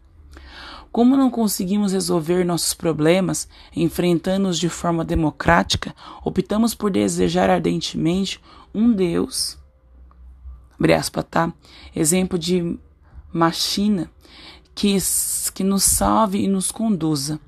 Como 0.92 1.16
não 1.16 1.30
conseguimos 1.30 1.92
resolver 1.92 2.44
nossos 2.44 2.74
problemas 2.74 3.48
enfrentando-os 3.76 4.58
de 4.58 4.68
forma 4.68 5.06
democrática, 5.06 5.94
optamos 6.24 6.74
por 6.74 6.90
desejar 6.90 7.52
ardentemente 7.52 8.42
um 8.74 8.92
Deus, 8.92 9.60
aspas, 10.98 11.26
tá? 11.30 11.54
Exemplo 11.96 12.40
de 12.40 12.80
machina 13.32 14.10
que, 14.74 14.98
que 15.54 15.64
nos 15.64 15.84
salve 15.84 16.44
e 16.44 16.48
nos 16.48 16.72
conduza. 16.72 17.40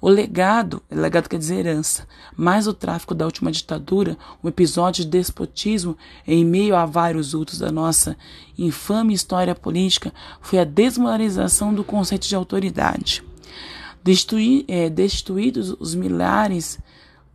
O 0.00 0.08
legado, 0.10 0.82
legado 0.90 1.30
quer 1.30 1.38
dizer 1.38 1.60
herança, 1.60 2.06
mais 2.36 2.66
o 2.66 2.74
tráfico 2.74 3.14
da 3.14 3.24
última 3.24 3.50
ditadura, 3.50 4.18
um 4.42 4.48
episódio 4.48 5.02
de 5.02 5.10
despotismo 5.10 5.96
em 6.26 6.44
meio 6.44 6.76
a 6.76 6.84
vários 6.84 7.32
outros 7.32 7.58
da 7.58 7.72
nossa 7.72 8.14
infame 8.58 9.14
história 9.14 9.54
política, 9.54 10.12
foi 10.42 10.58
a 10.58 10.64
desmoralização 10.64 11.72
do 11.72 11.82
conceito 11.82 12.28
de 12.28 12.36
autoridade. 12.36 13.22
Destituí, 14.02 14.66
é, 14.68 14.90
destituídos 14.90 15.74
os 15.80 15.94
milhares, 15.94 16.78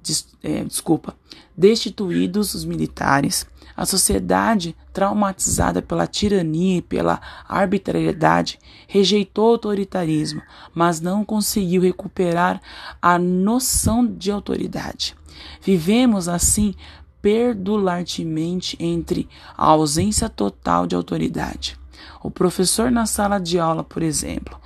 des, 0.04 0.28
é, 0.44 0.64
desculpa, 0.64 1.16
destituídos 1.58 2.54
os 2.54 2.64
militares, 2.66 3.48
a 3.80 3.86
sociedade, 3.86 4.76
traumatizada 4.92 5.82
pela 5.82 6.06
tirania 6.06 6.80
e 6.80 6.82
pela 6.82 7.22
arbitrariedade, 7.48 8.60
rejeitou 8.86 9.46
o 9.46 9.52
autoritarismo, 9.52 10.42
mas 10.76 11.00
não 11.00 11.24
conseguiu 11.24 11.82
recuperar 11.82 12.62
a 13.02 13.18
noção 13.18 14.06
de 14.06 14.32
autoridade. 14.32 15.16
Vivemos 15.62 16.28
assim 16.28 16.76
perdularmente 17.22 18.76
entre 18.82 19.30
a 19.58 19.68
ausência 19.68 20.28
total 20.28 20.86
de 20.86 20.94
autoridade. 20.94 21.80
O 22.22 22.30
professor 22.30 22.92
na 22.92 23.06
sala 23.06 23.40
de 23.40 23.58
aula, 23.60 23.82
por 23.82 24.04
exemplo, 24.04 24.60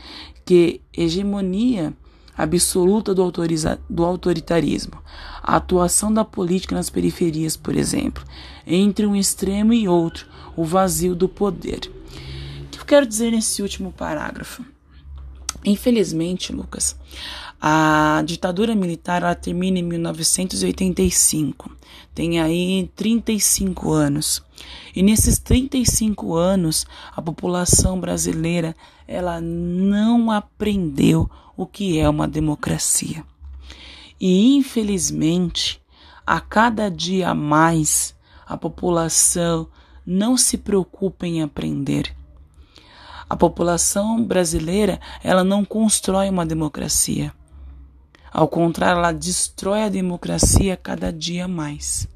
que 0.43 0.81
hegemonia 0.91 1.93
absoluta 2.37 3.13
do, 3.13 3.31
do 3.89 4.05
autoritarismo, 4.05 5.01
a 5.41 5.57
atuação 5.57 6.13
da 6.13 6.25
política 6.25 6.75
nas 6.75 6.89
periferias, 6.89 7.55
por 7.55 7.75
exemplo, 7.75 8.23
entre 8.65 9.05
um 9.05 9.15
extremo 9.15 9.73
e 9.73 9.87
outro, 9.87 10.27
o 10.55 10.63
vazio 10.63 11.15
do 11.15 11.27
poder. 11.27 11.91
O 12.65 12.69
que 12.69 12.79
eu 12.79 12.85
quero 12.85 13.05
dizer 13.05 13.31
nesse 13.31 13.61
último 13.61 13.91
parágrafo? 13.91 14.63
Infelizmente, 15.65 16.51
Lucas, 16.51 16.97
a 17.61 18.21
ditadura 18.25 18.75
militar 18.75 19.33
termina 19.35 19.79
em 19.79 19.83
1985. 19.83 21.71
Tem 22.13 22.41
aí 22.41 22.91
35 22.95 23.91
anos. 23.91 24.43
E 24.93 25.01
nesses 25.01 25.39
35 25.39 26.35
anos, 26.35 26.85
a 27.15 27.21
população 27.21 27.99
brasileira 27.99 28.75
ela 29.07 29.39
não 29.39 30.29
aprendeu 30.29 31.29
o 31.55 31.65
que 31.65 31.99
é 31.99 32.09
uma 32.09 32.27
democracia. 32.27 33.23
E 34.19 34.55
infelizmente, 34.55 35.81
a 36.25 36.39
cada 36.39 36.89
dia 36.89 37.33
mais, 37.33 38.15
a 38.45 38.57
população 38.57 39.67
não 40.05 40.37
se 40.37 40.57
preocupa 40.57 41.27
em 41.27 41.41
aprender. 41.41 42.15
A 43.29 43.35
população 43.35 44.23
brasileira, 44.23 44.99
ela 45.23 45.43
não 45.43 45.65
constrói 45.65 46.29
uma 46.29 46.45
democracia. 46.45 47.33
Ao 48.31 48.47
contrário, 48.47 48.99
ela 48.99 49.11
destrói 49.11 49.83
a 49.83 49.89
democracia 49.89 50.77
cada 50.77 51.11
dia 51.11 51.47
mais. 51.47 52.07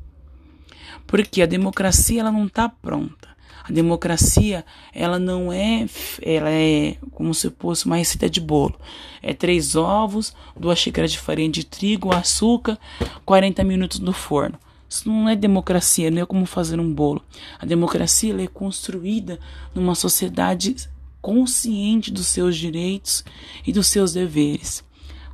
Porque 1.06 1.42
a 1.42 1.46
democracia 1.46 2.22
ela 2.22 2.32
não 2.32 2.46
está 2.48 2.68
pronta. 2.68 3.27
A 3.68 3.72
democracia, 3.72 4.66
ela 4.94 5.20
não 5.20 5.52
é, 5.52 5.86
ela 6.22 6.50
é 6.50 6.96
como 7.12 7.34
se 7.34 7.52
fosse 7.60 7.86
uma 7.86 7.98
receita 7.98 8.30
de 8.30 8.40
bolo. 8.40 8.80
É 9.22 9.34
três 9.34 9.76
ovos, 9.76 10.34
duas 10.56 10.80
xícaras 10.80 11.12
de 11.12 11.20
farinha 11.20 11.50
de 11.50 11.66
trigo, 11.66 12.16
açúcar, 12.16 12.80
40 13.26 13.64
minutos 13.66 14.00
no 14.00 14.14
forno. 14.14 14.58
Isso 14.90 15.10
não 15.10 15.28
é 15.28 15.36
democracia, 15.36 16.10
não 16.10 16.22
é 16.22 16.26
como 16.26 16.46
fazer 16.46 16.80
um 16.80 16.94
bolo. 16.94 17.22
A 17.60 17.66
democracia 17.66 18.42
é 18.42 18.48
construída 18.48 19.38
numa 19.76 19.96
sociedade 19.96 20.76
consciente 21.22 22.10
dos 22.10 22.28
seus 22.28 22.56
direitos 22.56 23.26
e 23.66 23.74
dos 23.74 23.88
seus 23.88 24.14
deveres. 24.14 24.82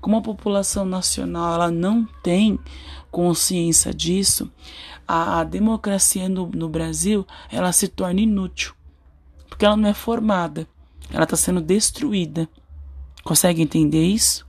Como 0.02 0.18
a 0.18 0.22
população 0.22 0.86
nacional 0.86 1.54
ela 1.54 1.72
não 1.72 2.04
tem 2.24 2.60
consciência 3.12 3.94
disso, 3.94 4.52
a, 5.08 5.44
democracia 5.44 6.28
no, 6.30 6.48
no 6.48 6.70
Brasil 6.70 7.26
ela 7.52 7.72
se 7.72 7.88
torna 7.88 8.22
inútil, 8.22 8.74
porque 9.50 9.66
ela 9.66 9.78
não 9.78 9.90
é 9.90 9.94
formada, 9.94 10.68
ela 11.12 11.24
está 11.24 11.36
sendo 11.36 11.62
destruída. 11.62 12.48
Consegue 13.24 13.62
entender 13.62 14.04
isso? 14.04 14.46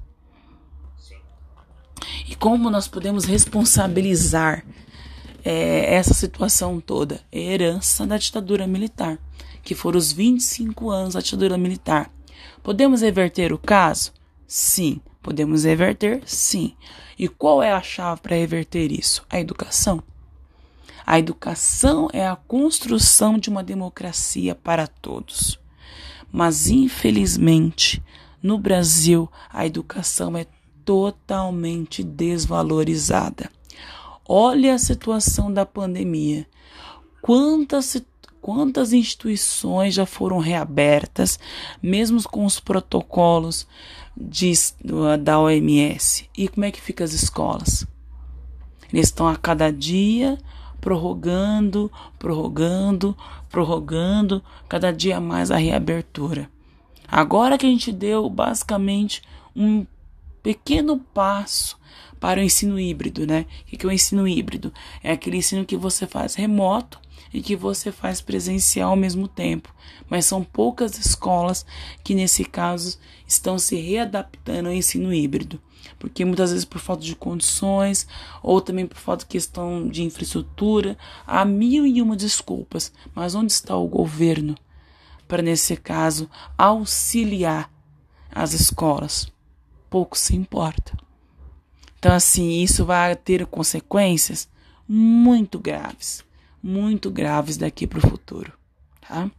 E 2.29 2.35
como 2.35 2.71
nós 2.71 2.89
podemos 2.89 3.25
responsabilizar 3.25 4.65
é, 5.45 5.95
essa 5.95 6.15
situação 6.15 6.81
toda? 6.81 7.21
Herança 7.33 8.07
da 8.07 8.17
ditadura 8.17 8.67
militar, 8.67 9.19
que 9.63 9.75
foram 9.75 9.99
os 9.99 10.13
25 10.13 10.91
anos 10.91 11.15
da 11.15 11.21
ditadura 11.21 11.57
militar. 11.57 12.11
Podemos 12.63 13.03
reverter 13.03 13.53
o 13.53 13.59
caso? 13.59 14.13
Sim. 14.47 15.01
Podemos 15.23 15.65
reverter? 15.65 16.23
Sim. 16.27 16.75
E 17.19 17.29
qual 17.29 17.63
é 17.63 17.73
a 17.73 17.81
chave 17.81 18.21
para 18.21 18.37
reverter 18.37 18.93
isso? 18.93 19.25
A 19.31 19.41
educação. 19.41 20.03
A 21.07 21.19
educação 21.19 22.09
é 22.13 22.27
a 22.27 22.37
construção 22.37 23.39
de 23.39 23.51
uma 23.51 23.63
democracia 23.63 24.55
para 24.55 24.87
todos. 24.87 25.59
Mas, 26.33 26.69
infelizmente, 26.69 28.03
no 28.43 28.59
Brasil, 28.59 29.31
a 29.51 29.67
educação 29.67 30.37
é 30.37 30.47
totalmente 30.85 32.03
desvalorizada. 32.03 33.51
Olha 34.27 34.75
a 34.75 34.79
situação 34.79 35.53
da 35.53 35.67
pandemia. 35.67 36.47
Quantas, 37.21 38.03
quantas 38.41 38.93
instituições 38.93 39.95
já 39.95 40.07
foram 40.07 40.39
reabertas, 40.39 41.39
mesmo 41.83 42.23
com 42.25 42.45
os 42.45 42.59
protocolos 42.59 43.67
de, 44.17 44.53
da 45.23 45.39
OMS. 45.39 46.29
E 46.37 46.49
como 46.49 46.65
é 46.65 46.71
que 46.71 46.81
fica 46.81 47.05
as 47.05 47.13
escolas? 47.13 47.87
Eles 48.93 49.07
estão 49.07 49.29
a 49.29 49.37
cada 49.37 49.71
dia 49.71 50.39
prorrogando, 50.85 51.91
prorrogando, 52.19 53.17
prorrogando, 53.49 54.45
cada 54.69 54.93
dia 54.93 55.19
mais 55.19 55.51
a 55.51 55.57
reabertura. 55.57 56.51
Agora 57.09 57.57
que 57.57 57.65
a 57.65 57.69
gente 57.71 57.91
deu 57.91 58.29
basicamente 58.29 59.23
um 59.57 59.87
pequeno 60.43 60.99
passo 60.99 61.79
para 62.21 62.39
o 62.39 62.43
ensino 62.43 62.79
híbrido, 62.79 63.27
né? 63.27 63.47
O 63.63 63.79
que 63.79 63.87
é 63.87 63.89
o 63.89 63.93
ensino 63.93 64.29
híbrido? 64.29 64.75
É 65.03 65.13
aquele 65.13 65.39
ensino 65.39 65.65
que 65.65 65.75
você 65.75 66.07
faz 66.07 66.35
remoto 66.35 67.01
e 67.33 67.41
que 67.41 67.57
você 67.57 67.91
faz 67.91 68.21
presencial 68.21 68.91
ao 68.91 68.97
mesmo 68.97 69.27
tempo. 69.27 69.75
Mas 70.07 70.27
são 70.27 70.45
poucas 70.45 70.99
escolas 70.99 71.65
que, 72.03 72.15
nesse 72.15 72.45
caso, 72.45 72.99
estão 73.27 73.59
se 73.59 73.77
readaptando 73.77 74.69
ao 74.69 74.75
ensino 74.75 75.15
híbrido. 75.15 75.59
Porque 75.99 76.25
muitas 76.25 76.51
vezes 76.51 76.65
por 76.65 76.81
falta 76.81 77.03
de 77.03 77.15
condições, 77.15 78.07
ou 78.43 78.61
também 78.61 78.87
por 78.87 78.99
falta 78.99 79.25
de 79.25 79.31
questão 79.31 79.89
de 79.89 80.03
infraestrutura, 80.03 80.97
há 81.27 81.45
mil 81.45 81.87
e 81.87 82.01
uma 82.01 82.17
desculpas. 82.17 82.93
Mas 83.15 83.35
onde 83.35 83.53
está 83.53 83.77
o 83.77 83.89
governo 83.89 84.55
para, 85.27 85.43
nesse 85.43 85.77
caso, 85.77 86.29
auxiliar 86.57 87.71
as 88.31 88.53
escolas? 88.53 89.33
Pouco 89.89 90.19
se 90.19 90.35
importa. 90.35 90.97
Então, 91.99 92.13
assim, 92.13 92.63
isso 92.63 92.85
vai 92.85 93.17
ter 93.17 93.47
consequências 93.47 94.49
muito 94.87 95.59
graves 95.59 96.25
muito 96.65 97.11
graves 97.11 97.59
daqui 97.59 97.87
para 97.87 97.99
o 97.99 98.09
futuro, 98.09 98.51
tá? 99.07 99.31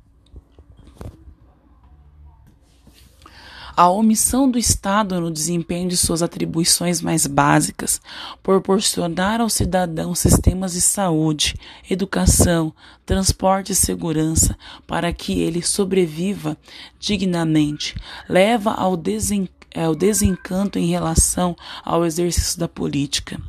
A 3.77 3.89
omissão 3.89 4.49
do 4.49 4.57
Estado 4.57 5.19
no 5.19 5.29
desempenho 5.29 5.89
de 5.89 5.97
suas 5.97 6.23
atribuições 6.23 7.01
mais 7.01 7.27
básicas, 7.27 7.99
proporcionar 8.41 9.41
ao 9.41 9.49
cidadão 9.49 10.15
sistemas 10.15 10.73
de 10.73 10.81
saúde, 10.81 11.55
educação, 11.89 12.73
transporte 13.05 13.73
e 13.73 13.75
segurança 13.75 14.57
para 14.87 15.11
que 15.11 15.41
ele 15.41 15.61
sobreviva 15.61 16.57
dignamente, 16.97 17.95
leva 18.29 18.71
ao 18.71 18.95
desencanto 18.95 19.54
é 19.75 19.89
o 19.89 19.93
desencanto 19.93 20.79
em 20.79 20.87
relação 20.87 21.53
ao 21.83 22.05
exercício 22.05 22.57
da 22.57 22.67
política. 22.67 23.39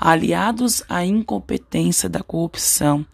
Aliados 0.00 0.82
à 0.88 1.04
incompetência 1.04 2.08
da 2.08 2.22
corrupção, 2.22 3.04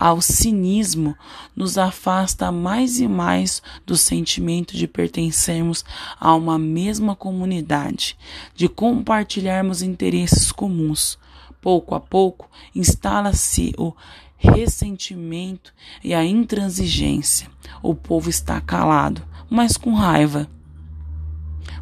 ao 0.00 0.22
cinismo, 0.22 1.14
nos 1.54 1.76
afasta 1.76 2.50
mais 2.50 2.98
e 2.98 3.06
mais 3.06 3.62
do 3.84 3.98
sentimento 3.98 4.74
de 4.74 4.86
pertencermos 4.86 5.84
a 6.18 6.34
uma 6.34 6.58
mesma 6.58 7.14
comunidade, 7.14 8.16
de 8.54 8.66
compartilharmos 8.66 9.82
interesses 9.82 10.50
comuns. 10.50 11.18
Pouco 11.60 11.94
a 11.94 12.00
pouco, 12.00 12.48
instala-se 12.74 13.74
o 13.76 13.92
ressentimento 14.38 15.74
e 16.02 16.14
a 16.14 16.24
intransigência. 16.24 17.50
O 17.82 17.94
povo 17.94 18.30
está 18.30 18.58
calado, 18.60 19.22
mas 19.50 19.76
com 19.76 19.92
raiva 19.92 20.48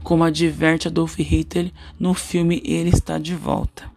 como 0.05 0.23
adverte 0.23 0.87
Adolf 0.87 1.19
Hitler 1.19 1.73
no 1.99 2.12
filme 2.14 2.62
Ele 2.64 2.90
Está 2.90 3.19
de 3.19 3.35
Volta. 3.35 3.90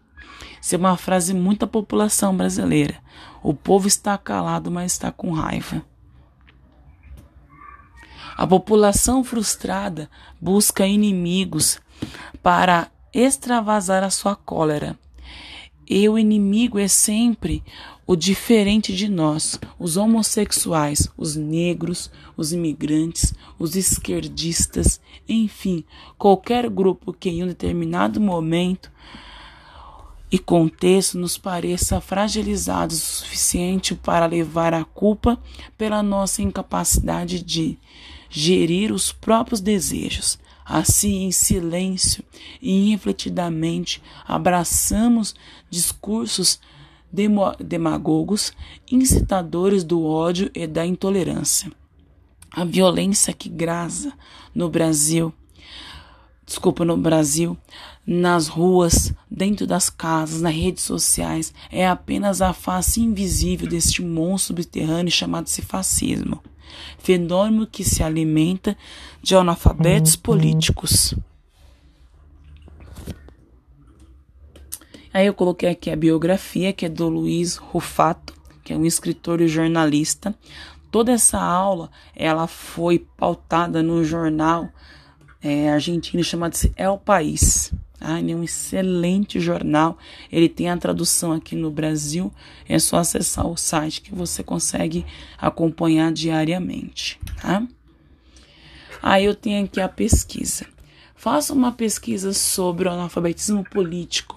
Isso 0.60 0.74
é 0.74 0.78
uma 0.78 0.98
frase 0.98 1.34
muito 1.34 1.60
da 1.60 1.68
população 1.68 2.36
brasileira. 2.36 2.96
O 3.44 3.54
povo 3.54 3.88
está 3.88 4.18
calado, 4.18 4.72
mas 4.72 4.94
está 4.94 5.12
com 5.12 5.32
raiva. 5.32 5.86
A 8.36 8.48
população 8.48 9.24
frustrada 9.24 10.10
busca 10.40 10.88
inimigos 10.88 11.80
para 12.42 12.90
extravasar 13.14 14.04
a 14.04 14.10
sua 14.10 14.36
cólera. 14.36 14.98
E 15.90 16.08
o 16.08 16.18
inimigo 16.18 16.80
é 16.80 16.88
sempre 16.88 17.64
o 18.08 18.16
diferente 18.16 18.96
de 18.96 19.10
nós, 19.10 19.60
os 19.78 19.98
homossexuais, 19.98 21.10
os 21.18 21.36
negros, 21.36 22.10
os 22.38 22.54
imigrantes, 22.54 23.34
os 23.60 23.76
esquerdistas, 23.76 25.02
enfim, 25.28 25.84
qualquer 26.18 26.70
grupo 26.70 27.12
que 27.12 27.30
em 27.30 27.44
um 27.44 27.48
determinado 27.48 28.22
momento 28.22 28.90
e 30.32 30.40
contexto 30.40 31.18
nos 31.18 31.38
pareça 31.38 32.00
fragilizados 32.00 32.98
o 32.98 33.24
suficiente 33.24 33.94
para 33.94 34.26
levar 34.26 34.74
a 34.74 34.86
culpa 34.86 35.38
pela 35.78 36.02
nossa 36.02 36.42
incapacidade 36.42 37.44
de 37.44 37.78
gerir 38.30 38.94
os 38.94 39.12
próprios 39.12 39.60
desejos. 39.60 40.40
Assim, 40.66 41.24
em 41.24 41.32
silêncio 41.32 42.24
e 42.62 42.88
irrefletidamente, 42.88 44.02
abraçamos 44.26 45.34
discursos 45.70 46.60
demagogos, 47.12 48.54
incitadores 48.92 49.84
do 49.84 50.04
ódio 50.06 50.52
e 50.54 50.68
da 50.68 50.86
intolerância. 50.86 51.72
A 52.52 52.66
violência 52.66 53.34
que 53.34 53.50
grasa 53.50 54.14
no 54.54 54.70
Brasil, 54.70 55.34
desculpa, 56.46 56.84
no 56.84 56.98
Brasil, 56.98 57.58
nas 58.06 58.48
ruas, 58.48 59.14
dentro 59.30 59.68
das 59.68 59.90
casas, 59.90 60.42
nas 60.42 60.56
redes 60.56 60.84
sociais, 60.84 61.54
é 61.70 61.86
apenas 61.88 62.42
a 62.42 62.54
face 62.54 63.02
invisível 63.02 63.68
deste 63.68 64.02
monstro 64.02 64.56
subterrâneo 64.56 65.12
chamado-se 65.12 65.62
fascismo. 65.62 66.42
Fenômeno 67.00 67.68
que 67.68 67.84
se 67.84 68.02
alimenta 68.02 68.78
de 69.22 69.36
analfabetos 69.36 70.16
políticos. 70.16 71.14
Aí 75.18 75.26
eu 75.26 75.34
coloquei 75.34 75.68
aqui 75.68 75.90
a 75.90 75.96
biografia, 75.96 76.72
que 76.72 76.86
é 76.86 76.90
do 76.90 77.10
Luiz 77.10 77.56
Rufato, 77.56 78.36
que 78.64 78.72
é 78.72 78.78
um 78.78 78.86
escritor 78.86 79.42
e 79.42 79.48
jornalista. 79.48 80.36
Toda 80.92 81.12
essa 81.12 81.40
aula, 81.42 81.90
ela 82.16 82.46
foi 82.46 83.00
pautada 83.18 83.82
no 83.82 84.06
jornal 84.06 84.70
é, 85.42 85.72
argentino 85.72 86.24
chamado 86.24 86.56
o 86.94 86.98
País. 87.00 87.74
Ah, 88.00 88.20
ele 88.20 88.32
é 88.32 88.36
um 88.36 88.44
excelente 88.44 89.40
jornal. 89.40 89.98
Ele 90.32 90.48
tem 90.48 90.70
a 90.70 90.78
tradução 90.78 91.32
aqui 91.32 91.56
no 91.56 91.72
Brasil. 91.72 92.32
É 92.70 92.78
só 92.78 92.98
acessar 92.98 93.48
o 93.48 93.58
site 93.58 94.02
que 94.02 94.14
você 94.14 94.44
consegue 94.44 95.04
acompanhar 95.36 96.12
diariamente. 96.12 97.20
Tá? 97.42 97.68
Aí 99.02 99.26
eu 99.26 99.34
tenho 99.34 99.66
aqui 99.66 99.82
a 99.82 99.90
pesquisa. 99.90 100.68
Faça 101.16 101.54
uma 101.54 101.72
pesquisa 101.72 102.34
sobre 102.34 102.88
o 102.88 102.92
analfabetismo 102.92 103.64
político 103.64 104.37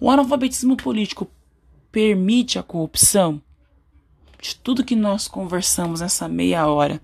o 0.00 0.10
analfabetismo 0.10 0.76
político 0.76 1.30
permite 1.90 2.58
a 2.58 2.62
corrupção? 2.62 3.40
De 4.40 4.56
tudo 4.56 4.84
que 4.84 4.96
nós 4.96 5.26
conversamos 5.26 6.00
nessa 6.00 6.28
meia 6.28 6.66
hora, 6.66 7.00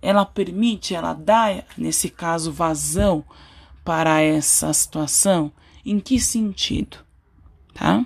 ela 0.00 0.24
permite, 0.24 0.94
ela 0.94 1.12
dá, 1.12 1.62
nesse 1.76 2.08
caso, 2.08 2.50
vazão 2.50 3.24
para 3.84 4.20
essa 4.20 4.72
situação? 4.72 5.52
Em 5.84 6.00
que 6.00 6.18
sentido? 6.18 6.98
Tá? 7.74 8.04